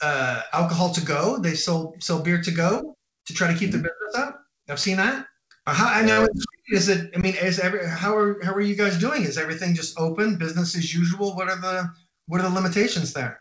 uh, 0.00 0.42
alcohol 0.52 0.92
to 0.94 1.00
go. 1.00 1.38
They 1.38 1.54
sell 1.54 1.94
sell 1.98 2.20
beer 2.20 2.40
to 2.40 2.50
go 2.50 2.96
to 3.26 3.34
try 3.34 3.52
to 3.52 3.58
keep 3.58 3.72
the 3.72 3.78
business 3.78 4.14
up. 4.16 4.42
I've 4.68 4.80
seen 4.80 4.96
that. 4.96 5.26
How, 5.66 5.88
I 5.88 6.02
know. 6.02 6.26
Is 6.68 6.88
it? 6.88 7.10
I 7.14 7.18
mean, 7.18 7.34
is 7.34 7.58
every 7.58 7.86
how 7.86 8.16
are 8.16 8.42
how 8.42 8.52
are 8.52 8.60
you 8.60 8.74
guys 8.74 8.98
doing? 8.98 9.22
Is 9.22 9.38
everything 9.38 9.74
just 9.74 9.98
open, 9.98 10.36
business 10.36 10.76
as 10.76 10.94
usual? 10.94 11.34
What 11.36 11.48
are 11.48 11.60
the 11.60 11.90
what 12.26 12.40
are 12.40 12.48
the 12.48 12.54
limitations 12.54 13.12
there? 13.12 13.40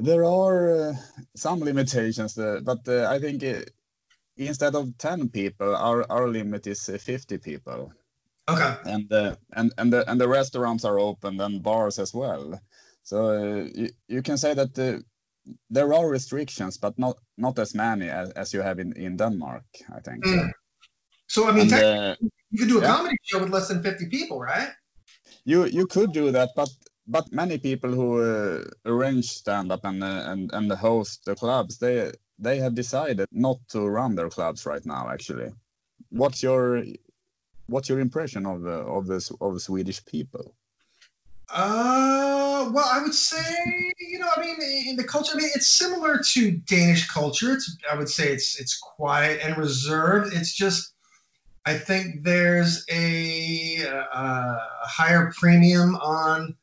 There 0.00 0.24
are 0.24 0.90
uh, 0.90 0.94
some 1.34 1.60
limitations, 1.60 2.38
uh, 2.38 2.60
but 2.62 2.86
uh, 2.88 3.08
I 3.10 3.18
think 3.18 3.42
uh, 3.42 3.62
instead 4.36 4.76
of 4.76 4.96
10 4.98 5.28
people, 5.30 5.74
our, 5.74 6.06
our 6.10 6.28
limit 6.28 6.66
is 6.68 6.88
uh, 6.88 6.98
50 6.98 7.38
people. 7.38 7.92
Okay. 8.48 8.76
and 8.86 9.12
uh, 9.12 9.36
and 9.56 9.72
and 9.76 9.92
the 9.92 10.10
and 10.10 10.18
the 10.18 10.26
restaurants 10.26 10.84
are 10.84 10.98
open 10.98 11.38
and 11.40 11.62
bars 11.62 11.98
as 11.98 12.14
well. 12.14 12.58
So 13.02 13.28
uh, 13.28 13.68
you, 13.74 13.90
you 14.08 14.22
can 14.22 14.38
say 14.38 14.54
that 14.54 14.78
uh, 14.78 15.00
there 15.68 15.92
are 15.92 16.08
restrictions, 16.08 16.78
but 16.78 16.98
not 16.98 17.18
not 17.36 17.58
as 17.58 17.74
many 17.74 18.08
as, 18.08 18.30
as 18.30 18.54
you 18.54 18.62
have 18.62 18.78
in, 18.78 18.96
in 18.96 19.16
Denmark. 19.18 19.64
I 19.94 20.00
think. 20.00 20.24
Mm. 20.24 20.50
So 21.26 21.46
I 21.46 21.52
mean, 21.52 21.72
And, 21.74 22.16
you 22.50 22.58
could 22.58 22.68
do 22.68 22.78
a 22.78 22.82
yeah. 22.82 22.96
comedy 22.96 23.16
show 23.22 23.40
with 23.40 23.52
less 23.52 23.68
than 23.68 23.82
fifty 23.82 24.06
people, 24.06 24.40
right? 24.40 24.70
you 25.44 25.66
you 25.66 25.86
could 25.86 26.12
do 26.12 26.30
that, 26.30 26.50
but 26.56 26.70
but 27.08 27.32
many 27.32 27.58
people 27.58 27.90
who 27.90 28.20
uh, 28.22 28.64
arrange 28.84 29.26
stand 29.26 29.72
up 29.72 29.84
and 29.84 30.04
uh, 30.04 30.24
and 30.26 30.52
and 30.52 30.70
host 30.72 31.24
the 31.24 31.34
clubs, 31.34 31.78
they 31.78 32.12
they 32.38 32.58
have 32.58 32.74
decided 32.74 33.26
not 33.32 33.58
to 33.70 33.88
run 33.88 34.14
their 34.14 34.28
clubs 34.28 34.66
right 34.66 34.84
now. 34.86 35.08
Actually, 35.08 35.50
what's 36.10 36.42
your 36.42 36.84
what's 37.66 37.88
your 37.88 38.00
impression 38.00 38.46
of 38.46 38.62
the 38.62 38.78
of 38.96 39.06
the 39.06 39.16
S- 39.16 39.32
of 39.40 39.54
the 39.54 39.60
Swedish 39.60 40.04
people? 40.04 40.54
Uh, 41.50 42.70
well, 42.74 42.88
I 42.92 43.02
would 43.02 43.14
say, 43.14 43.42
you 43.98 44.18
know, 44.18 44.28
I 44.36 44.40
mean, 44.42 44.88
in 44.90 44.96
the 44.96 45.04
culture, 45.04 45.32
I 45.34 45.38
mean, 45.38 45.48
it's 45.54 45.66
similar 45.66 46.20
to 46.32 46.50
Danish 46.50 47.08
culture. 47.08 47.54
It's, 47.54 47.74
I 47.90 47.96
would 47.96 48.10
say, 48.10 48.32
it's 48.34 48.60
it's 48.60 48.76
quiet 48.78 49.40
and 49.42 49.56
reserved. 49.56 50.34
It's 50.34 50.54
just, 50.54 50.92
I 51.64 51.78
think 51.78 52.22
there's 52.22 52.84
a, 52.92 53.86
uh 54.12 54.58
higher 54.82 55.32
premium 55.38 55.96
on, 55.96 56.54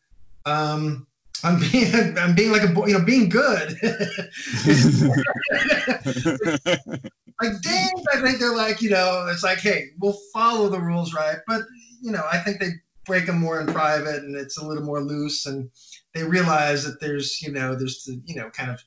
um, 0.46 1.08
on 1.44 1.60
being, 1.60 1.94
on 2.18 2.36
being 2.36 2.52
like 2.52 2.64
a 2.64 2.68
boy, 2.68 2.88
you 2.88 2.94
know, 2.98 3.06
being 3.06 3.30
good. 3.30 3.78
like 7.42 7.62
Danes, 7.62 8.06
I 8.14 8.22
think 8.22 8.40
they're 8.40 8.56
like, 8.56 8.82
you 8.82 8.90
know, 8.90 9.28
it's 9.30 9.44
like, 9.44 9.60
hey, 9.60 9.90
we'll 10.00 10.18
follow 10.34 10.70
the 10.70 10.80
rules, 10.80 11.14
right? 11.14 11.38
But 11.48 11.62
you 12.02 12.12
know, 12.12 12.24
I 12.32 12.38
think 12.40 12.60
they 12.60 12.70
break 13.06 13.26
them 13.28 13.40
more 13.40 13.60
in 13.60 13.68
private, 13.68 14.24
and 14.24 14.36
it's 14.36 14.58
a 14.58 14.66
little 14.66 14.84
more 14.84 15.02
loose, 15.02 15.46
and 15.46 15.70
they 16.14 16.24
realize 16.24 16.84
that 16.86 17.00
there's, 17.00 17.42
you 17.42 17.52
know, 17.52 17.76
there's 17.76 18.04
the, 18.04 18.22
you 18.26 18.36
know, 18.36 18.50
kind 18.50 18.72
of, 18.72 18.84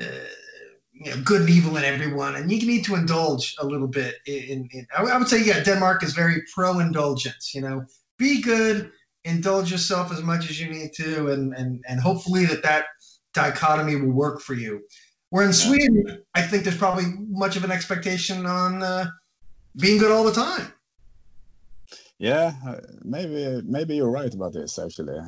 uh, 0.00 0.26
you 0.92 1.10
know, 1.10 1.20
good 1.22 1.42
and 1.42 1.50
evil 1.50 1.76
in 1.76 1.84
everyone, 1.84 2.36
and 2.36 2.50
you 2.50 2.66
need 2.66 2.84
to 2.84 2.94
indulge 2.94 3.54
a 3.60 3.66
little 3.66 3.88
bit. 3.88 4.16
In, 4.26 4.68
in 4.72 4.86
I 4.96 5.02
would- 5.02 5.12
I 5.12 5.18
would 5.18 5.28
say, 5.28 5.42
yeah, 5.42 5.62
Denmark 5.62 6.02
is 6.02 6.12
very 6.14 6.42
pro-indulgence. 6.54 7.54
You 7.54 7.62
know, 7.62 7.84
be 8.18 8.40
good, 8.42 8.90
indulge 9.24 9.70
yourself 9.70 10.12
as 10.12 10.22
much 10.22 10.50
as 10.50 10.60
you 10.60 10.70
need 10.70 10.92
to, 10.94 11.30
and 11.30 11.54
and 11.54 11.84
and 11.88 12.00
hopefully 12.00 12.44
that 12.46 12.62
that 12.62 12.86
dichotomy 13.34 13.96
will 13.96 14.12
work 14.12 14.40
for 14.40 14.54
you. 14.54 14.80
Where 15.30 15.46
in 15.46 15.52
Sweden, 15.52 16.22
I 16.34 16.42
think 16.42 16.64
there's 16.64 16.76
probably 16.76 17.04
much 17.28 17.56
of 17.56 17.64
an 17.64 17.70
expectation 17.70 18.46
on 18.46 18.82
uh, 18.82 19.10
being 19.76 19.98
good 19.98 20.10
all 20.10 20.24
the 20.24 20.32
time. 20.32 20.72
Yeah, 22.18 22.52
uh, 22.66 22.80
maybe 23.02 23.62
maybe 23.64 23.96
you're 23.96 24.10
right 24.10 24.34
about 24.34 24.52
this 24.52 24.78
actually, 24.78 25.18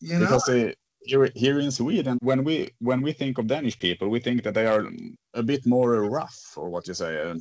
You 0.00 0.18
know, 0.18 0.20
because 0.20 0.48
uh, 0.48 0.72
here 1.02 1.30
here 1.34 1.60
in 1.60 1.70
Sweden, 1.70 2.18
when 2.22 2.44
we 2.44 2.70
when 2.78 3.02
we 3.02 3.12
think 3.12 3.38
of 3.38 3.46
Danish 3.46 3.78
people, 3.78 4.08
we 4.08 4.20
think 4.20 4.42
that 4.42 4.54
they 4.54 4.66
are 4.66 4.88
a 5.34 5.42
bit 5.42 5.66
more 5.66 6.08
rough, 6.08 6.54
or 6.56 6.68
what 6.68 6.88
you 6.88 6.94
say. 6.94 7.20
Uh, 7.22 7.36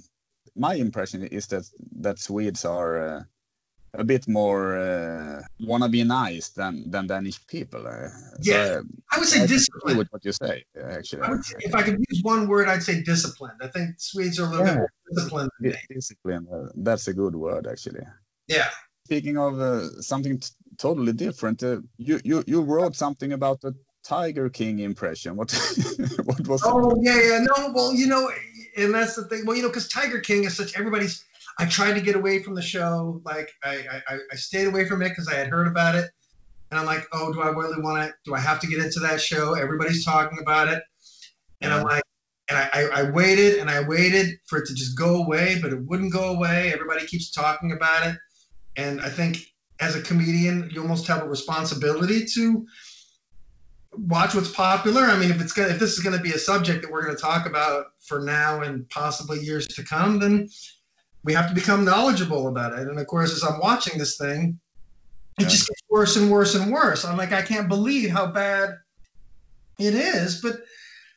my 0.55 0.75
impression 0.75 1.23
is 1.23 1.47
that 1.47 1.63
that 2.01 2.19
Swedes 2.19 2.65
are 2.65 2.99
uh, 2.99 3.23
a 3.93 4.03
bit 4.03 4.27
more 4.27 4.77
uh, 4.77 5.41
wanna 5.61 5.89
be 5.89 6.03
nice 6.03 6.49
than 6.49 6.89
than 6.89 7.07
Danish 7.07 7.45
people. 7.47 7.85
Uh, 7.87 8.09
so, 8.41 8.51
Yeah, 8.51 8.57
uh, 8.57 8.81
I 9.11 9.19
would 9.19 9.27
say 9.27 9.37
agree 9.43 9.57
discipline. 9.57 9.97
with 9.97 10.07
what 10.11 10.23
you 10.25 10.31
say, 10.31 10.63
actually. 10.97 11.23
I 11.23 11.31
say, 11.41 11.55
if 11.59 11.75
I 11.75 11.81
could 11.83 11.97
use 12.09 12.21
one 12.23 12.47
word, 12.47 12.67
I'd 12.67 12.83
say 12.83 13.01
disciplined. 13.01 13.59
I 13.61 13.67
think 13.67 13.95
Swedes 13.97 14.39
are 14.39 14.47
a 14.47 14.49
little 14.49 14.65
bit 14.65 14.75
more 14.75 14.89
disciplined. 15.13 15.49
Than 15.59 15.71
Di- 15.71 15.93
Discipline. 15.95 16.47
Uh, 16.53 16.69
that's 16.75 17.07
a 17.07 17.13
good 17.13 17.35
word, 17.35 17.67
actually. 17.67 18.05
Yeah. 18.47 18.69
Speaking 19.05 19.37
of 19.37 19.59
uh, 19.59 20.01
something 20.01 20.39
t- 20.39 20.49
totally 20.77 21.13
different, 21.13 21.63
uh, 21.63 21.81
you 21.97 22.19
you 22.23 22.43
you 22.45 22.61
wrote 22.61 22.95
something 22.95 23.33
about 23.33 23.59
the 23.61 23.73
Tiger 24.03 24.49
King 24.49 24.79
impression. 24.79 25.35
What 25.35 25.51
what 26.25 26.47
was? 26.47 26.61
Oh 26.63 26.95
yeah, 27.01 27.19
yeah. 27.29 27.39
No, 27.49 27.71
well, 27.73 27.91
you 27.93 28.05
know, 28.07 28.29
and 28.77 28.93
that's 28.93 29.15
the 29.15 29.23
thing. 29.25 29.45
Well, 29.45 29.55
you 29.57 29.63
know, 29.63 29.69
because 29.69 29.87
Tiger 29.89 30.19
King 30.19 30.43
is 30.43 30.55
such 30.55 30.77
everybody's. 30.77 31.25
I 31.59 31.65
tried 31.65 31.93
to 31.93 32.01
get 32.01 32.15
away 32.15 32.41
from 32.41 32.55
the 32.55 32.61
show. 32.61 33.21
Like 33.25 33.51
I, 33.63 33.75
I, 33.91 34.13
I- 34.15 34.19
I 34.31 34.35
stayed 34.35 34.67
away 34.67 34.85
from 34.87 35.01
it 35.01 35.09
because 35.09 35.27
I 35.27 35.35
had 35.35 35.47
heard 35.47 35.67
about 35.67 35.95
it, 35.95 36.09
and 36.71 36.79
I'm 36.79 36.85
like, 36.85 37.05
oh, 37.11 37.31
do 37.33 37.41
I 37.41 37.49
really 37.49 37.81
want 37.81 38.07
to? 38.07 38.13
Do 38.25 38.33
I 38.33 38.39
have 38.39 38.59
to 38.61 38.67
get 38.67 38.79
into 38.79 38.99
that 39.01 39.21
show? 39.21 39.53
Everybody's 39.53 40.03
talking 40.05 40.39
about 40.39 40.69
it, 40.69 40.81
and 41.61 41.73
I'm 41.73 41.83
like, 41.83 42.03
and 42.49 42.57
I, 42.57 42.69
I, 42.73 43.01
I 43.01 43.11
waited 43.11 43.59
and 43.59 43.69
I 43.69 43.81
waited 43.81 44.39
for 44.47 44.59
it 44.59 44.67
to 44.67 44.73
just 44.73 44.97
go 44.97 45.21
away, 45.23 45.59
but 45.61 45.71
it 45.71 45.85
wouldn't 45.85 46.13
go 46.13 46.29
away. 46.33 46.73
Everybody 46.73 47.05
keeps 47.05 47.29
talking 47.29 47.73
about 47.73 48.07
it, 48.07 48.15
and 48.77 49.01
I 49.01 49.09
think 49.09 49.37
as 49.81 49.95
a 49.95 50.01
comedian, 50.01 50.69
you 50.73 50.81
almost 50.81 51.07
have 51.07 51.23
a 51.23 51.29
responsibility 51.29 52.25
to 52.35 52.65
watch 53.93 54.33
what's 54.35 54.51
popular. 54.51 55.03
I 55.03 55.17
mean, 55.17 55.31
if 55.31 55.41
it's 55.41 55.51
gonna 55.53 55.69
if 55.69 55.79
this 55.79 55.93
is 55.97 55.99
gonna 55.99 56.21
be 56.21 56.31
a 56.31 56.37
subject 56.37 56.81
that 56.83 56.91
we're 56.91 57.03
gonna 57.05 57.17
talk 57.17 57.45
about 57.45 57.87
for 57.99 58.19
now 58.21 58.61
and 58.61 58.89
possibly 58.89 59.39
years 59.41 59.67
to 59.67 59.83
come, 59.83 60.19
then 60.19 60.47
we 61.23 61.33
have 61.33 61.49
to 61.49 61.55
become 61.55 61.85
knowledgeable 61.85 62.47
about 62.47 62.73
it. 62.73 62.87
And 62.87 62.99
of 62.99 63.07
course, 63.07 63.33
as 63.33 63.43
I'm 63.43 63.59
watching 63.59 63.99
this 63.99 64.17
thing, 64.17 64.59
it 65.37 65.43
just 65.43 65.67
gets 65.67 65.81
worse 65.89 66.15
and 66.15 66.29
worse 66.29 66.55
and 66.55 66.71
worse. 66.71 67.05
I'm 67.05 67.17
like, 67.17 67.31
I 67.31 67.41
can't 67.41 67.67
believe 67.67 68.09
how 68.09 68.27
bad 68.27 68.77
it 69.77 69.93
is. 69.93 70.41
But 70.41 70.61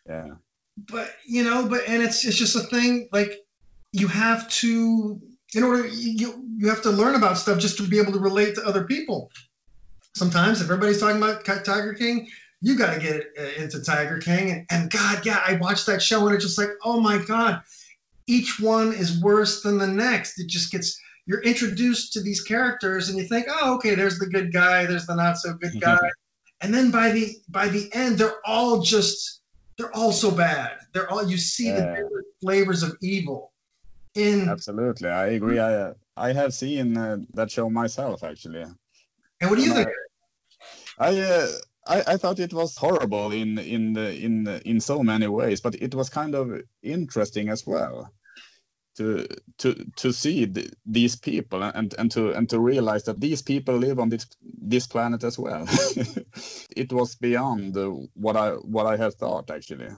Yeah. 0.08 0.34
but 0.76 1.14
you 1.26 1.44
know, 1.44 1.68
but 1.68 1.82
and 1.88 2.02
it's 2.02 2.24
it's 2.24 2.36
just 2.36 2.56
a 2.56 2.60
thing 2.60 3.08
like 3.12 3.40
you 3.92 4.08
have 4.08 4.48
to 4.48 5.20
in 5.54 5.62
order 5.62 5.86
you 5.86 6.48
you 6.56 6.68
have 6.68 6.82
to 6.82 6.90
learn 6.90 7.14
about 7.14 7.38
stuff 7.38 7.58
just 7.58 7.76
to 7.78 7.82
be 7.82 7.98
able 7.98 8.12
to 8.12 8.18
relate 8.18 8.54
to 8.54 8.66
other 8.66 8.84
people. 8.84 9.30
Sometimes 10.14 10.60
if 10.60 10.66
everybody's 10.66 11.00
talking 11.00 11.16
about 11.16 11.44
Tiger 11.44 11.94
King, 11.94 12.28
you 12.60 12.76
got 12.76 12.94
to 12.94 13.00
get 13.00 13.26
into 13.56 13.82
Tiger 13.82 14.18
King 14.18 14.50
and, 14.50 14.66
and 14.70 14.90
God, 14.90 15.24
yeah, 15.26 15.42
I 15.46 15.54
watched 15.54 15.86
that 15.86 16.02
show 16.02 16.26
and 16.26 16.34
it's 16.34 16.44
just 16.44 16.58
like, 16.58 16.70
oh 16.84 17.00
my 17.00 17.18
God, 17.18 17.62
each 18.26 18.60
one 18.60 18.92
is 18.92 19.20
worse 19.22 19.62
than 19.62 19.78
the 19.78 19.86
next. 19.86 20.38
It 20.38 20.48
just 20.48 20.70
gets 20.72 20.98
you're 21.26 21.42
introduced 21.42 22.12
to 22.14 22.20
these 22.20 22.42
characters 22.42 23.08
and 23.08 23.18
you 23.18 23.24
think, 23.24 23.46
oh, 23.48 23.74
okay, 23.76 23.94
there's 23.94 24.18
the 24.18 24.26
good 24.26 24.52
guy, 24.52 24.86
there's 24.86 25.06
the 25.06 25.14
not 25.14 25.36
so 25.38 25.54
good 25.54 25.80
guy, 25.80 25.98
and 26.60 26.74
then 26.74 26.90
by 26.90 27.10
the 27.10 27.36
by 27.48 27.68
the 27.68 27.92
end, 27.94 28.18
they're 28.18 28.40
all 28.44 28.80
just 28.82 29.40
they're 29.78 29.94
all 29.96 30.12
so 30.12 30.30
bad. 30.30 30.78
They're 30.92 31.10
all 31.10 31.26
you 31.28 31.36
see 31.38 31.70
the 31.70 31.82
Yeah. 31.82 32.02
flavors 32.40 32.82
of 32.82 32.96
evil 33.02 33.52
in 34.14 34.48
Absolutely, 34.48 35.08
I 35.08 35.26
agree. 35.28 35.58
I 35.58 35.74
uh, 35.74 35.94
I 36.16 36.32
have 36.32 36.52
seen 36.54 36.96
uh, 36.96 37.18
that 37.34 37.50
show 37.50 37.70
myself 37.70 38.22
actually. 38.24 38.62
and 38.62 39.50
what 39.50 39.56
do 39.56 39.62
you 39.62 39.72
think? 39.72 39.88
I 40.98 41.18
uh, 41.20 41.48
I, 41.86 42.02
I 42.06 42.16
thought 42.16 42.38
it 42.38 42.52
was 42.52 42.76
horrible 42.76 43.32
in 43.32 43.58
in 43.58 43.92
the, 43.94 44.14
in 44.14 44.46
in 44.64 44.80
so 44.80 45.02
many 45.02 45.26
ways, 45.26 45.60
but 45.60 45.74
it 45.74 45.94
was 45.94 46.08
kind 46.08 46.34
of 46.34 46.60
interesting 46.82 47.48
as 47.48 47.66
well 47.66 48.12
to 48.96 49.26
to 49.58 49.74
to 49.96 50.12
see 50.12 50.44
the, 50.44 50.70
these 50.84 51.16
people 51.16 51.62
and 51.62 51.94
and 51.98 52.10
to 52.10 52.30
and 52.32 52.48
to 52.50 52.60
realize 52.60 53.04
that 53.04 53.20
these 53.20 53.42
people 53.42 53.76
live 53.76 53.98
on 53.98 54.08
this 54.10 54.26
this 54.42 54.86
planet 54.86 55.24
as 55.24 55.38
well. 55.38 55.66
it 56.76 56.92
was 56.92 57.14
beyond 57.14 57.76
what 58.14 58.36
I 58.36 58.50
what 58.50 58.86
I 58.86 58.96
had 58.96 59.14
thought 59.14 59.50
actually. 59.50 59.88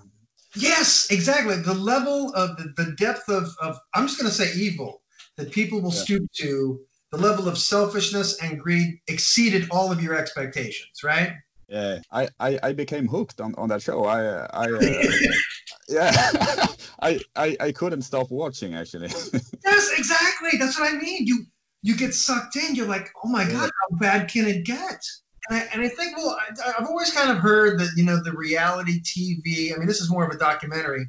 Yes, 0.56 1.08
exactly. 1.10 1.56
The 1.56 1.74
level 1.74 2.32
of 2.34 2.56
the, 2.56 2.72
the 2.76 2.92
depth 2.92 3.28
of, 3.28 3.48
of 3.60 3.76
I'm 3.92 4.06
just 4.06 4.20
going 4.20 4.30
to 4.30 4.36
say 4.36 4.52
evil 4.54 5.02
that 5.36 5.50
people 5.50 5.80
will 5.80 5.90
Yeah. 5.92 6.02
stoop 6.04 6.30
to, 6.36 6.80
the 7.10 7.18
level 7.18 7.48
of 7.48 7.58
selfishness 7.58 8.40
and 8.40 8.60
greed 8.60 9.00
exceeded 9.08 9.68
all 9.72 9.90
of 9.90 10.00
your 10.00 10.14
expectations, 10.14 11.02
right? 11.02 11.32
Yeah, 11.74 11.98
I, 12.12 12.28
I, 12.38 12.58
I 12.62 12.72
became 12.72 13.08
hooked 13.08 13.40
on, 13.40 13.52
on 13.56 13.68
that 13.70 13.82
show. 13.82 14.04
I 14.04 14.20
I 14.22 14.66
uh, 14.70 14.78
yeah, 15.88 16.12
I, 17.02 17.20
I 17.34 17.56
I 17.58 17.72
couldn't 17.72 18.02
stop 18.02 18.30
watching 18.30 18.74
actually. 18.74 19.08
Yes, 19.64 19.90
exactly. 19.98 20.58
That's 20.58 20.78
what 20.78 20.94
I 20.94 20.96
mean. 20.98 21.26
You 21.26 21.46
you 21.82 21.96
get 21.96 22.14
sucked 22.14 22.54
in. 22.54 22.76
You're 22.76 22.87
like, 22.87 23.10
oh 23.24 23.28
my 23.28 23.44
god, 23.44 23.70
how 23.80 23.96
bad 23.98 24.30
can 24.30 24.46
it 24.46 24.64
get? 24.64 25.00
And 25.48 25.58
I, 25.58 25.66
and 25.72 25.82
I 25.82 25.88
think, 25.88 26.16
well, 26.16 26.37
I, 26.38 26.72
I've 26.78 26.87
always 26.87 27.10
kind 27.12 27.30
of 27.30 27.38
heard 27.38 27.80
that 27.80 27.90
you 27.96 28.04
know 28.04 28.22
the 28.22 28.37
reality 28.37 29.00
TV. 29.00 29.74
I 29.74 29.78
mean, 29.78 29.88
this 29.88 30.00
is 30.00 30.10
more 30.10 30.24
of 30.24 30.32
a 30.32 30.38
documentary, 30.38 31.06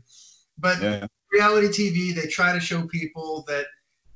but 0.57 0.81
yeah, 0.81 1.05
reality 1.31 1.67
TV, 1.67 2.15
they 2.15 2.27
try 2.27 2.53
to 2.53 2.59
show 2.59 2.87
people 2.87 3.43
that 3.47 3.67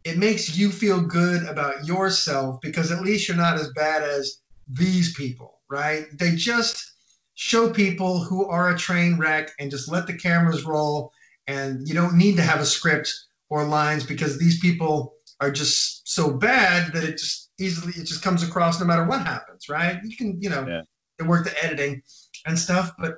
it 0.03 0.17
makes 0.17 0.57
you 0.57 0.71
feel 0.71 0.99
good 0.99 1.43
about 1.43 1.85
yourself 1.85 2.59
because 2.61 2.91
at 2.91 3.03
least 3.03 3.27
you're 3.27 3.37
not 3.37 3.59
as 3.59 3.69
bad 3.75 4.01
as 4.01 4.41
these 4.67 5.13
people, 5.13 5.58
right? 5.69 6.05
They 6.13 6.35
just 6.35 6.93
show 7.35 7.71
people 7.71 8.19
who 8.19 8.45
are 8.47 8.69
a 8.69 8.77
train 8.77 9.17
wreck 9.17 9.51
and 9.59 9.71
just 9.71 9.91
let 9.91 10.07
the 10.07 10.17
cameras 10.17 10.65
roll, 10.65 11.11
and 11.47 11.87
you 11.87 11.93
don't 11.93 12.17
need 12.17 12.35
to 12.35 12.41
have 12.41 12.59
a 12.59 12.65
script 12.65 13.13
or 13.49 13.63
lines 13.63 14.05
because 14.05 14.37
these 14.37 14.59
people 14.59 15.15
are 15.39 15.51
just 15.51 16.07
so 16.07 16.31
bad 16.31 16.91
that 16.93 17.03
it 17.03 17.13
just 17.17 17.51
easily 17.59 17.93
it 17.95 18.05
just 18.05 18.21
comes 18.21 18.43
across 18.43 18.79
no 18.79 18.85
matter 18.85 19.05
what 19.05 19.25
happens, 19.25 19.69
right? 19.69 19.99
You 20.03 20.15
can, 20.15 20.41
you 20.41 20.49
know, 20.49 20.67
Yeah. 20.67 20.81
they 21.17 21.25
work 21.25 21.45
the 21.45 21.63
editing 21.63 22.01
and 22.45 22.57
stuff, 22.57 22.91
but 22.99 23.15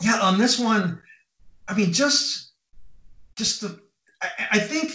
yeah, 0.00 0.20
on 0.20 0.38
this 0.38 0.58
one, 0.58 1.00
I 1.68 1.74
mean, 1.74 1.92
just 1.92 2.52
just 3.36 3.60
the 3.60 3.80
I, 4.22 4.28
I 4.52 4.58
think 4.58 4.92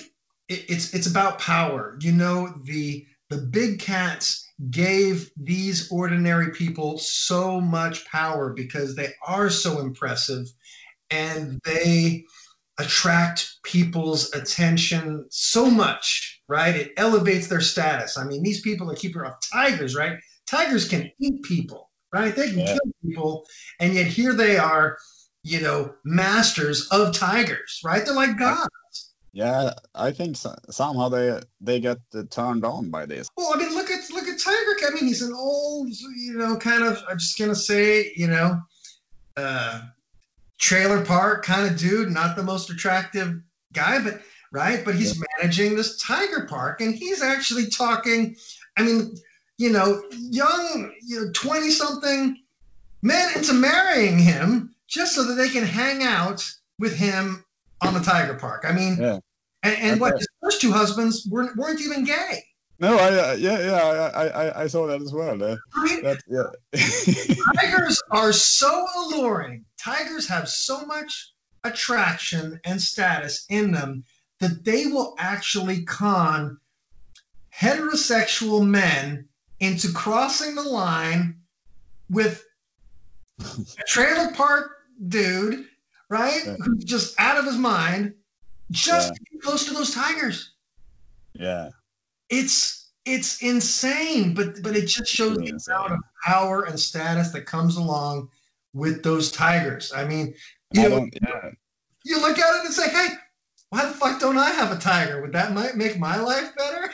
it, 0.48 0.66
it's 0.70 0.94
it's 0.94 1.08
about 1.08 1.40
power. 1.40 1.98
You 2.00 2.14
know, 2.14 2.54
the 2.64 3.06
the 3.30 3.38
big 3.38 3.80
cats 3.80 4.47
gave 4.70 5.32
these 5.38 5.92
ordinary 5.92 6.52
people 6.52 6.98
so 6.98 7.62
much 7.62 8.06
power 8.08 8.54
because 8.54 8.96
they 8.96 9.10
are 9.26 9.50
so 9.50 9.80
impressive 9.80 10.48
and 11.12 11.60
they 11.64 12.24
attract 12.80 13.58
people's 13.64 14.34
attention 14.34 15.26
so 15.30 15.70
much, 15.70 16.42
right? 16.48 16.76
It 16.76 16.92
elevates 16.98 17.48
their 17.48 17.62
status. 17.62 18.18
I 18.18 18.26
mean, 18.26 18.44
these 18.44 18.62
people 18.62 18.90
are 18.92 18.96
keeping 18.96 19.22
of 19.22 19.34
tigers, 19.52 19.96
right? 19.96 20.18
Tigers 20.48 20.88
can 20.88 21.12
eat 21.20 21.44
people, 21.44 21.90
right? 22.14 22.36
They 22.36 22.50
can 22.50 22.60
Yeah. 22.60 22.74
kill 22.74 22.92
people, 23.06 23.46
and 23.80 23.94
yet 23.94 24.08
here 24.08 24.34
they 24.34 24.58
are, 24.58 24.98
you 25.44 25.62
know, 25.62 25.94
masters 26.06 26.88
of 26.90 27.16
tigers, 27.16 27.80
right? 27.84 28.06
They're 28.06 28.14
like 28.14 28.38
gods. 28.38 28.70
yeah. 29.34 29.74
I 29.96 30.12
think 30.12 30.36
so, 30.38 30.56
somehow 30.70 31.10
they 31.10 31.40
they 31.62 31.80
get 31.80 31.98
uh, 32.16 32.24
turned 32.30 32.64
on 32.66 32.90
by 32.90 33.06
this. 33.06 33.28
Well, 33.38 33.52
I 33.54 33.58
mean, 33.58 33.74
look 33.74 33.90
at 33.92 33.97
Tiger. 34.38 34.76
I 34.88 34.92
mean, 34.94 35.06
he's 35.06 35.22
an 35.22 35.34
old, 35.34 35.90
you 35.90 36.34
know, 36.34 36.56
kind 36.58 36.84
of. 36.84 37.02
I'm 37.10 37.18
just 37.18 37.38
gonna 37.38 37.56
say, 37.56 38.14
you 38.16 38.28
know, 38.28 38.62
uh, 39.36 39.82
trailer 40.58 41.04
park 41.04 41.44
kind 41.46 41.70
of 41.70 41.78
dude. 41.78 42.12
Not 42.12 42.36
the 42.36 42.44
most 42.44 42.70
attractive 42.70 43.42
guy, 43.74 44.02
but 44.04 44.22
right. 44.52 44.84
But 44.86 44.96
he's 44.96 45.22
managing 45.38 45.76
this 45.76 45.98
tiger 45.98 46.46
park, 46.46 46.82
and 46.82 46.94
he's 46.96 47.22
actually 47.22 47.68
talking. 47.68 48.36
I 48.78 48.84
mean, 48.84 49.16
you 49.58 49.72
know, 49.72 50.04
young, 50.12 50.94
you 51.04 51.20
know, 51.26 51.32
twenty 51.34 51.72
something 51.72 52.38
men 53.02 53.38
into 53.38 53.54
marrying 53.54 54.18
him 54.20 54.74
just 54.88 55.16
so 55.16 55.24
that 55.24 55.36
they 55.36 55.50
can 55.50 55.64
hang 55.64 56.04
out 56.04 56.44
with 56.80 56.96
him 56.96 57.44
on 57.82 57.94
the 57.94 58.00
tiger 58.00 58.34
park. 58.36 58.66
I 58.68 58.72
mean, 58.72 58.98
Yeah. 59.00 59.20
and, 59.64 59.76
and 59.78 60.02
what 60.02 60.18
his 60.18 60.28
first 60.42 60.62
two 60.62 60.72
husbands 60.72 61.28
weren't 61.30 61.56
weren't 61.58 61.82
even 61.82 62.04
gay. 62.06 62.44
No, 62.80 62.96
I 62.98 63.32
uh, 63.32 63.34
yeah 63.34 63.60
yeah 63.60 63.74
I, 63.74 64.24
I 64.26 64.28
I- 64.48 64.64
I 64.64 64.68
saw 64.68 64.86
that 64.88 65.02
as 65.02 65.12
well. 65.14 65.42
Uh, 65.42 65.58
I 65.76 65.84
mean, 65.84 66.04
that 66.04 66.22
yeah. 66.28 66.50
tigers 67.62 68.02
are 68.12 68.32
so 68.34 68.86
alluring. 68.98 69.66
Tigers 69.80 70.28
have 70.28 70.48
so 70.48 70.86
much 70.86 71.32
attraction 71.64 72.60
and 72.66 72.80
status 72.82 73.46
in 73.50 73.72
them 73.72 74.04
that 74.40 74.64
they 74.64 74.86
will 74.86 75.16
actually 75.18 75.84
con 75.86 76.60
heterosexual 77.54 78.66
men 78.66 79.28
into 79.60 79.92
crossing 79.92 80.54
the 80.56 80.62
line 80.62 81.36
with 82.10 82.46
a 83.40 83.84
trailer 83.88 84.32
park 84.34 84.70
dude, 85.08 85.66
right? 86.10 86.42
Yeah. 86.46 86.56
Who's 86.64 86.84
just 86.84 87.16
out 87.20 87.38
of 87.38 87.46
his 87.46 87.58
mind, 87.58 88.14
just 88.72 89.14
Yeah. 89.32 89.40
close 89.42 89.66
to 89.66 89.74
those 89.74 89.94
tigers. 89.94 90.52
yeah. 91.34 91.70
It's 92.30 92.92
it's 93.06 93.42
insane, 93.42 94.34
but 94.34 94.62
but 94.62 94.76
it 94.76 94.88
just 94.88 95.12
shows 95.12 95.38
the 95.38 95.48
Insane. 95.48 95.76
amount 95.76 95.94
of 95.94 96.00
power 96.26 96.64
and 96.64 96.80
status 96.80 97.32
that 97.32 97.46
comes 97.46 97.78
along 97.78 98.30
with 98.74 99.04
those 99.04 99.32
tigers. 99.32 99.94
I 99.96 100.06
mean, 100.06 100.34
I 100.76 100.84
you 100.84 100.90
know, 100.90 101.10
yeah. 101.22 101.52
you 102.04 102.20
look 102.20 102.38
at 102.38 102.60
it 102.60 102.66
and 102.66 102.74
say, 102.74 102.90
"Hey, 102.90 103.16
why 103.70 103.86
the 103.86 103.94
fuck 103.94 104.20
don't 104.20 104.38
I 104.38 104.52
have 104.52 104.72
a 104.72 104.80
tiger? 104.80 105.22
Would 105.22 105.34
that 105.34 105.54
might 105.54 105.76
make 105.76 105.98
my 105.98 106.18
life 106.18 106.52
better?" 106.56 106.92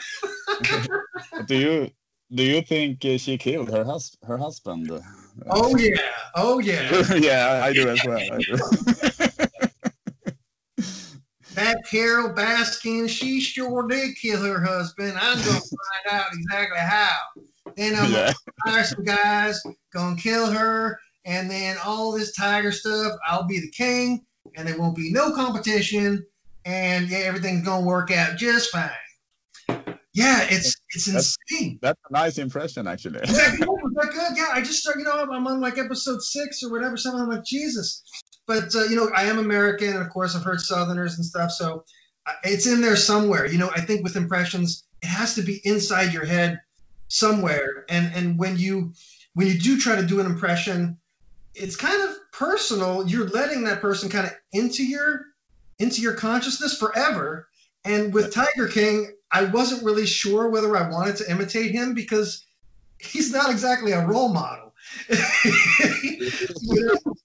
Do 1.46 1.56
you 1.56 1.90
do 2.32 2.42
you 2.42 2.62
think 2.62 3.04
uh, 3.04 3.18
she 3.18 3.36
killed 3.36 3.70
her 3.70 3.84
hus- 3.84 4.16
her 4.26 4.38
husband? 4.38 4.90
oh 5.50 5.76
yeah, 5.76 5.96
oh 6.34 6.58
yeah. 6.58 7.14
yeah, 7.14 7.60
I, 7.62 7.68
I 7.68 7.72
do 7.72 7.88
as 7.88 8.04
well. 8.04 9.28
That 11.54 11.78
Carole 11.88 12.34
Baskin, 12.34 13.08
she 13.08 13.40
sure 13.40 13.86
did 13.86 14.16
kill 14.16 14.42
her 14.44 14.60
husband. 14.60 15.16
I'm 15.20 15.36
gonna 15.38 15.60
find 15.60 16.10
out 16.10 16.26
exactly 16.32 16.78
how. 16.78 17.18
Then 17.76 17.94
I'm 17.94 18.06
um, 18.06 18.12
yeah. 18.12 18.32
gonna 18.64 18.76
hire 18.76 18.84
some 18.84 19.04
guys, 19.04 19.62
gonna 19.92 20.16
kill 20.16 20.50
her, 20.50 20.98
and 21.24 21.50
then 21.50 21.76
all 21.84 22.12
this 22.12 22.34
tiger 22.34 22.72
stuff, 22.72 23.12
I'll 23.26 23.46
be 23.46 23.60
the 23.60 23.70
king, 23.70 24.24
and 24.56 24.66
there 24.66 24.78
won't 24.78 24.96
be 24.96 25.12
no 25.12 25.32
competition, 25.32 26.24
and 26.64 27.08
yeah, 27.08 27.18
everything's 27.18 27.64
gonna 27.64 27.86
work 27.86 28.10
out 28.10 28.36
just 28.36 28.70
fine. 28.70 28.90
Yeah, 30.14 30.46
it's 30.48 30.76
it's 30.90 31.06
That's- 31.06 31.36
insane. 31.50 31.78
That's 31.82 32.00
a 32.08 32.12
nice 32.12 32.38
impression, 32.38 32.86
actually. 32.86 33.20
Was 33.20 33.36
that 33.36 33.56
good? 33.58 33.68
Was 33.68 33.92
that 33.94 34.12
good? 34.12 34.36
Yeah, 34.36 34.48
I 34.52 34.60
just 34.60 34.80
started, 34.80 35.00
you 35.00 35.04
know, 35.06 35.26
I'm 35.30 35.46
on 35.46 35.60
like 35.60 35.76
episode 35.76 36.22
six 36.22 36.62
or 36.62 36.70
whatever, 36.70 36.96
something. 36.96 37.22
I'm 37.22 37.28
like, 37.28 37.44
Jesus. 37.44 38.02
But, 38.46 38.74
uh, 38.74 38.84
you 38.84 38.96
know, 38.96 39.10
I 39.14 39.24
am 39.24 39.38
American, 39.38 39.88
and 39.88 40.02
of 40.02 40.10
course, 40.10 40.36
I've 40.36 40.44
heard 40.44 40.60
Southerners 40.60 41.16
and 41.16 41.24
stuff. 41.24 41.50
So 41.50 41.84
uh, 42.26 42.32
it's 42.44 42.66
in 42.66 42.80
there 42.80 42.96
somewhere. 42.96 43.46
You 43.46 43.58
know, 43.58 43.70
I 43.74 43.80
think 43.80 44.02
with 44.02 44.16
impressions, 44.16 44.84
it 45.02 45.06
has 45.06 45.34
to 45.34 45.42
be 45.42 45.60
inside 45.64 46.12
your 46.12 46.24
head 46.24 46.60
somewhere. 47.08 47.84
And 47.88 48.12
and 48.14 48.38
when 48.38 48.56
you 48.56 48.92
when 49.34 49.46
you 49.46 49.58
do 49.58 49.78
try 49.78 49.96
to 49.96 50.06
do 50.06 50.20
an 50.20 50.26
impression, 50.26 50.98
it's 51.54 51.76
kind 51.76 52.02
of 52.02 52.16
personal. 52.32 53.06
You're 53.06 53.28
letting 53.28 53.64
that 53.64 53.80
person 53.80 54.08
kind 54.08 54.26
of 54.26 54.32
into 54.52 54.84
your 54.84 55.26
into 55.78 56.00
your 56.00 56.14
consciousness 56.14 56.76
forever. 56.76 57.48
And 57.84 58.14
with 58.14 58.32
Tiger 58.32 58.68
King, 58.68 59.12
I 59.30 59.44
wasn't 59.44 59.84
really 59.84 60.06
sure 60.06 60.48
whether 60.48 60.74
I 60.76 60.88
wanted 60.88 61.16
to 61.16 61.30
imitate 61.30 61.72
him 61.72 61.92
because 61.92 62.46
he's 62.98 63.32
not 63.32 63.50
exactly 63.50 63.92
a 63.92 64.06
role 64.06 64.32
model. 64.32 64.63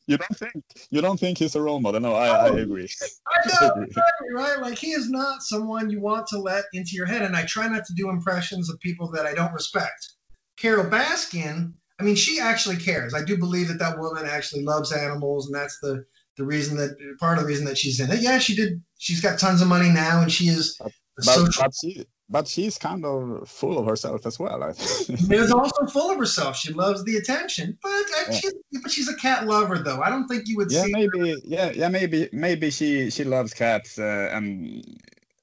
You 0.08 0.17
don't 0.17 0.38
think 0.38 0.63
you 0.89 1.01
don't 1.01 1.19
think 1.19 1.38
he's 1.38 1.55
a 1.55 1.62
role 1.62 1.79
model? 1.79 2.01
No, 2.01 2.13
I, 2.15 2.47
I 2.47 2.47
agree. 2.49 2.89
I 3.27 3.47
know, 3.47 3.84
exactly, 3.84 4.34
right? 4.34 4.60
Like 4.60 4.77
he 4.77 4.91
is 4.91 5.10
not 5.10 5.43
someone 5.43 5.89
you 5.89 6.01
want 6.01 6.27
to 6.27 6.39
let 6.39 6.65
into 6.73 6.91
your 6.93 7.05
head. 7.05 7.21
And 7.21 7.36
I 7.36 7.45
try 7.45 7.67
not 7.67 7.86
to 7.86 7.93
do 7.93 8.10
impressions 8.10 8.69
of 8.69 8.79
people 8.79 9.12
that 9.12 9.25
I 9.25 9.34
don't 9.34 9.53
respect. 9.53 10.13
Carole 10.58 10.86
Baskin, 10.89 11.73
I 11.99 12.03
mean, 12.03 12.15
she 12.15 12.39
actually 12.39 12.77
cares. 12.77 13.13
I 13.13 13.23
do 13.23 13.38
believe 13.38 13.67
that 13.67 13.79
that 13.79 13.99
woman 13.99 14.25
actually 14.25 14.63
loves 14.63 14.91
animals, 14.91 15.45
and 15.45 15.55
that's 15.55 15.79
the 15.79 16.03
the 16.38 16.45
reason 16.45 16.77
that 16.77 16.97
part 17.19 17.38
of 17.38 17.43
the 17.43 17.47
reason 17.47 17.65
that 17.65 17.77
she's 17.77 17.99
in 17.99 18.10
it. 18.10 18.21
Yeah, 18.21 18.39
she 18.39 18.55
did. 18.55 18.82
She's 18.97 19.21
got 19.21 19.38
tons 19.39 19.62
of 19.62 19.67
money 19.67 19.89
now, 19.89 20.21
and 20.21 20.32
she 20.32 20.45
is 20.45 20.77
But, 20.79 21.25
social. 21.25 21.63
but 21.63 21.73
she 21.75 22.05
but 22.30 22.48
she's 22.48 22.78
kind 22.78 23.04
of 23.06 23.48
full 23.50 23.80
of 23.80 23.86
herself 23.86 24.26
as 24.26 24.39
well. 24.39 24.63
I 24.63 24.74
think. 24.74 25.32
Is 25.32 25.52
also 25.52 25.86
full 25.88 26.12
of 26.12 26.18
herself. 26.18 26.56
She 26.56 26.72
loves 26.74 27.04
the 27.04 27.18
attention, 27.18 27.78
but 27.82 27.89
uh, 27.89 28.26
Yeah. 28.30 28.32
she's, 28.39 28.54
but 28.84 28.92
she's 28.92 29.10
a 29.10 29.15
cat 29.15 29.48
lover, 29.48 29.80
though. 29.80 30.02
I 30.02 30.10
don't 30.10 30.28
think 30.28 30.48
you 30.48 30.58
would 30.58 30.72
yeah, 30.72 30.84
see. 30.84 30.92
maybe. 30.92 31.42
Yeah, 31.44 31.72
yeah, 31.72 31.89
maybe. 31.89 32.30
Maybe 32.32 32.70
she 32.70 33.10
she 33.10 33.24
loves 33.24 33.54
cats, 33.54 33.98
uh, 33.98 34.30
and 34.32 34.84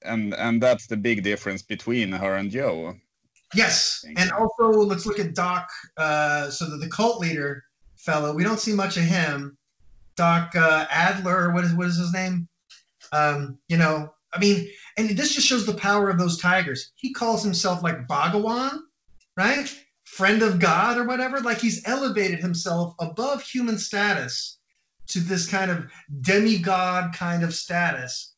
and 0.02 0.34
and 0.34 0.62
that's 0.62 0.86
the 0.86 0.96
big 0.96 1.22
difference 1.22 1.62
between 1.62 2.12
her 2.12 2.36
and 2.36 2.50
Joe. 2.50 2.94
Yes, 3.54 4.04
and 4.16 4.30
also 4.32 4.70
let's 4.70 5.06
look 5.06 5.18
at 5.18 5.34
Doc. 5.34 5.68
Uh, 5.96 6.50
so 6.50 6.68
that 6.70 6.78
the 6.78 6.88
cult 6.88 7.20
leader 7.20 7.64
fellow. 7.96 8.32
We 8.34 8.44
don't 8.44 8.60
see 8.60 8.72
much 8.72 8.96
of 8.96 9.04
him. 9.04 9.56
Doc 10.16 10.54
uh, 10.54 10.86
Adler, 10.90 11.52
what 11.52 11.64
is 11.64 11.74
what 11.74 11.86
is 11.88 11.96
his 11.98 12.12
name? 12.12 12.48
Um, 13.12 13.58
you 13.68 13.76
know, 13.76 14.14
I 14.36 14.38
mean, 14.38 14.68
and 14.96 15.10
this 15.10 15.34
just 15.34 15.46
shows 15.46 15.66
the 15.66 15.74
power 15.74 16.10
of 16.10 16.18
those 16.18 16.38
tigers. 16.38 16.92
He 16.96 17.12
calls 17.12 17.42
himself 17.42 17.82
like 17.82 18.06
Bhagavan, 18.06 18.78
right? 19.36 19.74
Friend 20.04 20.42
of 20.42 20.58
God 20.58 20.98
or 20.98 21.04
whatever. 21.04 21.40
Like 21.40 21.58
he's 21.58 21.86
elevated 21.86 22.38
himself 22.40 22.94
above 23.00 23.42
human 23.42 23.78
status 23.78 24.58
to 25.08 25.20
this 25.20 25.48
kind 25.48 25.70
of 25.70 25.86
demigod 26.20 27.14
kind 27.14 27.42
of 27.42 27.54
status. 27.54 28.34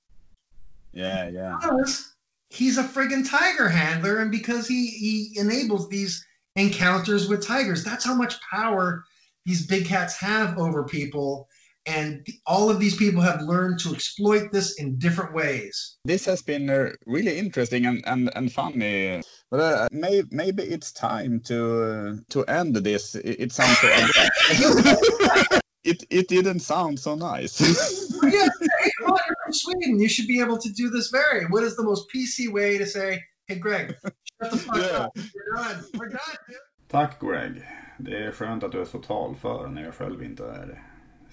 Yeah, 0.93 1.29
yeah. 1.29 1.57
Because 1.61 2.15
he's 2.51 2.79
a 2.79 2.85
friggin' 2.85 3.29
tiger 3.29 3.69
handler, 3.69 4.19
and 4.19 4.31
because 4.31 4.67
he 4.67 4.89
he 4.89 5.39
enables 5.39 5.89
these 5.89 6.25
encounters 6.57 7.29
with 7.29 7.47
tigers. 7.47 7.85
That's 7.85 8.05
how 8.05 8.15
much 8.15 8.41
power 8.51 9.05
these 9.45 9.67
big 9.67 9.87
cats 9.87 10.17
have 10.19 10.59
over 10.59 10.85
people. 10.85 11.49
And 11.96 12.27
all 12.46 12.68
of 12.70 12.79
these 12.79 12.96
people 12.96 13.22
have 13.22 13.40
learned 13.42 13.79
to 13.81 13.94
exploit 13.94 14.53
this 14.53 14.74
in 14.81 14.98
different 14.98 15.33
ways. 15.35 15.96
This 16.05 16.27
has 16.27 16.42
been 16.42 16.68
uh, 16.70 16.90
really 17.07 17.38
interesting 17.38 17.87
and, 17.87 18.03
and, 18.07 18.31
and 18.37 18.53
funny. 18.53 19.22
But 19.51 19.61
uh, 19.61 19.88
may, 19.90 20.22
maybe 20.31 20.62
it's 20.64 20.92
time 20.92 21.40
to 21.44 21.59
uh, 21.83 22.14
to 22.31 22.44
end 22.44 22.77
this. 22.77 23.14
It, 23.14 23.37
it 23.44 23.53
sounds 23.53 23.79
so 23.79 23.88
it 25.85 26.05
it 26.11 26.29
didn't 26.29 26.61
sound 26.61 26.98
so 27.01 27.14
nice. 27.14 27.61
yeah, 27.61 28.31
hey, 28.31 28.90
come 28.98 29.16
you're 29.27 29.37
from 29.44 29.53
Sweden. 29.53 30.01
You 30.01 30.09
should 30.09 30.27
be 30.29 30.40
able 30.40 30.59
to 30.59 30.68
do 30.72 30.90
this 30.90 31.11
very. 31.11 31.46
What 31.46 31.64
is 31.64 31.77
the 31.77 31.85
most 31.85 32.07
PC 32.14 32.53
way 32.53 32.77
to 32.79 32.87
say, 32.87 33.22
hey 33.46 33.57
Greg, 33.59 33.94
shut 34.42 34.51
the 34.51 34.59
fuck 34.59 34.77
Yeah. 34.77 35.05
up. 35.05 35.12
We're 35.16 35.57
done. 35.57 35.85
We're 35.98 36.09
done, 36.11 36.37
dude. 36.48 36.57
Tack 36.88 37.18
Greg. 37.20 37.62
Det 38.01 38.16
är 38.27 38.33
skönt 38.33 38.62
att 38.64 38.72
du 38.72 38.81
är 38.81 38.85
så 38.85 38.98
talför 38.98 39.68
när 39.68 39.83
jag 39.85 39.94
själv 39.94 40.22
inte 40.22 40.44
är 40.44 40.66
det. 40.66 40.79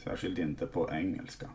Särskilt 0.05 0.39
inte 0.39 0.67
på 0.67 0.89
engelska. 0.91 1.49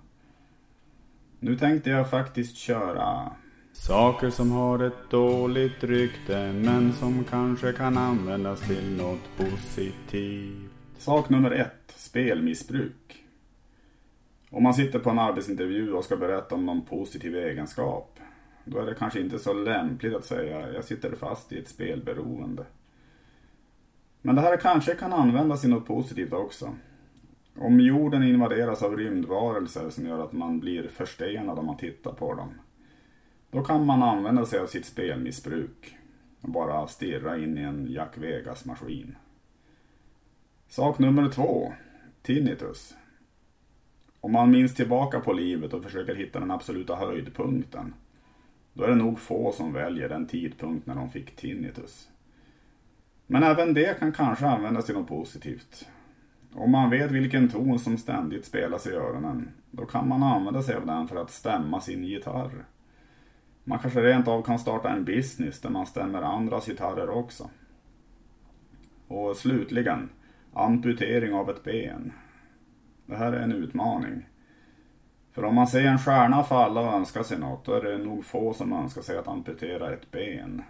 Nu 1.38 1.56
tänkte 1.56 1.90
jag 1.90 2.10
faktiskt 2.10 2.56
köra 2.56 3.32
Saker 3.72 4.30
som 4.30 4.50
har 4.50 4.78
ett 4.78 5.10
dåligt 5.10 5.84
rykte 5.84 6.52
men 6.52 6.92
som 6.92 7.24
kanske 7.24 7.72
kan 7.72 7.98
användas 7.98 8.60
till 8.60 8.96
något 8.96 9.36
positivt. 9.36 10.70
Sak 10.98 11.28
nummer 11.28 11.50
ett. 11.50 11.76
Spelmissbruk. 11.96 13.24
Om 14.50 14.62
man 14.62 14.74
sitter 14.74 14.98
på 14.98 15.10
en 15.10 15.18
arbetsintervju 15.18 15.92
och 15.92 16.04
ska 16.04 16.16
berätta 16.16 16.54
om 16.54 16.66
någon 16.66 16.84
positiv 16.84 17.36
egenskap. 17.36 18.18
Då 18.64 18.78
är 18.78 18.86
det 18.86 18.94
kanske 18.94 19.20
inte 19.20 19.38
så 19.38 19.52
lämpligt 19.52 20.14
att 20.14 20.24
säga 20.24 20.72
jag 20.72 20.84
sitter 20.84 21.16
fast 21.16 21.52
i 21.52 21.58
ett 21.58 21.68
spelberoende. 21.68 22.66
Men 24.22 24.34
det 24.34 24.40
här 24.40 24.56
kanske 24.56 24.94
kan 24.94 25.12
användas 25.12 25.64
i 25.64 25.68
något 25.68 25.86
positivt 25.86 26.32
också. 26.32 26.72
Om 27.58 27.80
jorden 27.80 28.22
invaderas 28.22 28.82
av 28.82 28.96
rymdvarelser 28.96 29.90
som 29.90 30.06
gör 30.06 30.24
att 30.24 30.32
man 30.32 30.60
blir 30.60 30.88
förstenad 30.88 31.58
om 31.58 31.66
man 31.66 31.76
tittar 31.76 32.12
på 32.12 32.34
dem. 32.34 32.54
Då 33.50 33.64
kan 33.64 33.86
man 33.86 34.02
använda 34.02 34.46
sig 34.46 34.60
av 34.60 34.66
sitt 34.66 34.86
spelmissbruk 34.86 35.96
och 36.40 36.50
bara 36.50 36.86
stirra 36.86 37.38
in 37.38 37.58
i 37.58 37.60
en 37.60 37.86
Jack 37.90 38.18
Vegas-maskin. 38.18 39.16
Sak 40.68 40.98
nummer 40.98 41.28
två. 41.28 41.72
Tinnitus. 42.22 42.96
Om 44.20 44.32
man 44.32 44.50
minns 44.50 44.74
tillbaka 44.74 45.20
på 45.20 45.32
livet 45.32 45.72
och 45.72 45.82
försöker 45.82 46.14
hitta 46.14 46.40
den 46.40 46.50
absoluta 46.50 46.94
höjdpunkten. 46.94 47.94
Då 48.72 48.84
är 48.84 48.88
det 48.88 48.94
nog 48.94 49.18
få 49.18 49.52
som 49.52 49.72
väljer 49.72 50.08
den 50.08 50.26
tidpunkt 50.26 50.86
när 50.86 50.94
de 50.94 51.10
fick 51.10 51.36
tinnitus. 51.36 52.08
Men 53.26 53.42
även 53.42 53.74
det 53.74 53.98
kan 53.98 54.12
kanske 54.12 54.46
användas 54.46 54.86
till 54.86 54.94
något 54.94 55.08
positivt. 55.08 55.88
Om 56.54 56.70
man 56.70 56.90
vet 56.90 57.10
vilken 57.10 57.48
ton 57.48 57.78
som 57.78 57.98
ständigt 57.98 58.44
spelas 58.44 58.86
i 58.86 58.92
öronen, 58.92 59.48
då 59.70 59.86
kan 59.86 60.08
man 60.08 60.22
använda 60.22 60.62
sig 60.62 60.74
av 60.74 60.86
den 60.86 61.08
för 61.08 61.16
att 61.16 61.30
stämma 61.30 61.80
sin 61.80 62.04
gitarr. 62.04 62.64
Man 63.64 63.78
kanske 63.78 64.02
rent 64.02 64.28
av 64.28 64.42
kan 64.42 64.58
starta 64.58 64.90
en 64.90 65.04
business 65.04 65.60
där 65.60 65.70
man 65.70 65.86
stämmer 65.86 66.22
andras 66.22 66.66
gitarrer 66.66 67.10
också. 67.10 67.50
Och 69.08 69.36
slutligen, 69.36 70.08
amputering 70.52 71.34
av 71.34 71.50
ett 71.50 71.64
ben. 71.64 72.12
Det 73.06 73.16
här 73.16 73.32
är 73.32 73.40
en 73.40 73.52
utmaning. 73.52 74.26
För 75.32 75.44
om 75.44 75.54
man 75.54 75.66
ser 75.66 75.84
en 75.84 75.98
stjärna 75.98 76.44
falla 76.44 76.80
och 76.80 76.94
önskar 76.94 77.22
sig 77.22 77.38
något, 77.38 77.64
då 77.64 77.72
är 77.72 77.82
det 77.82 77.98
nog 77.98 78.24
få 78.24 78.54
som 78.54 78.72
önskar 78.72 79.02
sig 79.02 79.18
att 79.18 79.28
amputera 79.28 79.92
ett 79.92 80.10
ben. 80.10 80.62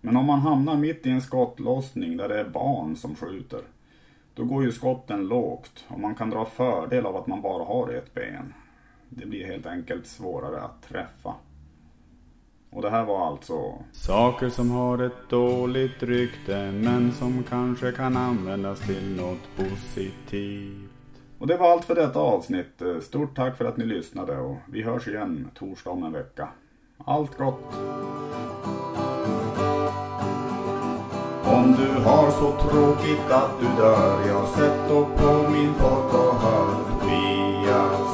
Men 0.00 0.16
om 0.16 0.26
man 0.26 0.40
hamnar 0.40 0.76
mitt 0.76 1.06
i 1.06 1.10
en 1.10 1.20
skottlossning 1.20 2.16
där 2.16 2.28
det 2.28 2.40
är 2.40 2.48
barn 2.48 2.96
som 2.96 3.14
skjuter, 3.14 3.60
då 4.34 4.44
går 4.44 4.64
ju 4.64 4.72
skotten 4.72 5.28
lågt 5.28 5.84
och 5.88 6.00
man 6.00 6.14
kan 6.14 6.30
dra 6.30 6.44
fördel 6.44 7.06
av 7.06 7.16
att 7.16 7.26
man 7.26 7.42
bara 7.42 7.64
har 7.64 7.92
ett 7.92 8.14
ben. 8.14 8.54
Det 9.08 9.26
blir 9.26 9.46
helt 9.46 9.66
enkelt 9.66 10.06
svårare 10.06 10.60
att 10.60 10.82
träffa. 10.88 11.34
Och 12.70 12.82
det 12.82 12.90
här 12.90 13.04
var 13.04 13.26
alltså 13.26 13.74
Saker 13.92 14.48
som 14.48 14.70
har 14.70 14.98
ett 14.98 15.28
dåligt 15.30 16.02
rykte 16.02 16.72
men 16.72 17.12
som 17.12 17.42
kanske 17.42 17.92
kan 17.92 18.16
användas 18.16 18.80
till 18.80 19.16
något 19.16 19.56
positivt. 19.56 20.90
Och 21.38 21.46
det 21.46 21.56
var 21.56 21.72
allt 21.72 21.84
för 21.84 21.94
detta 21.94 22.18
avsnitt. 22.18 22.82
Stort 23.02 23.36
tack 23.36 23.56
för 23.56 23.64
att 23.64 23.76
ni 23.76 23.84
lyssnade 23.84 24.38
och 24.38 24.56
vi 24.68 24.82
hörs 24.82 25.08
igen 25.08 25.50
torsdag 25.54 25.90
om 25.90 26.04
en 26.04 26.12
vecka. 26.12 26.48
Allt 26.98 27.38
gott! 27.38 27.74
Om 31.74 31.80
du 31.80 32.04
har 32.04 32.30
så 32.30 32.68
tråkigt 32.68 33.30
att 33.30 33.50
du 33.60 33.66
dör, 33.82 34.28
jag 34.28 34.48
sätter 34.48 35.04
på 35.16 35.50
min 35.50 35.74
podd 35.74 36.20
och 36.20 36.34
hör 36.40 36.66
Tobias 37.00 38.13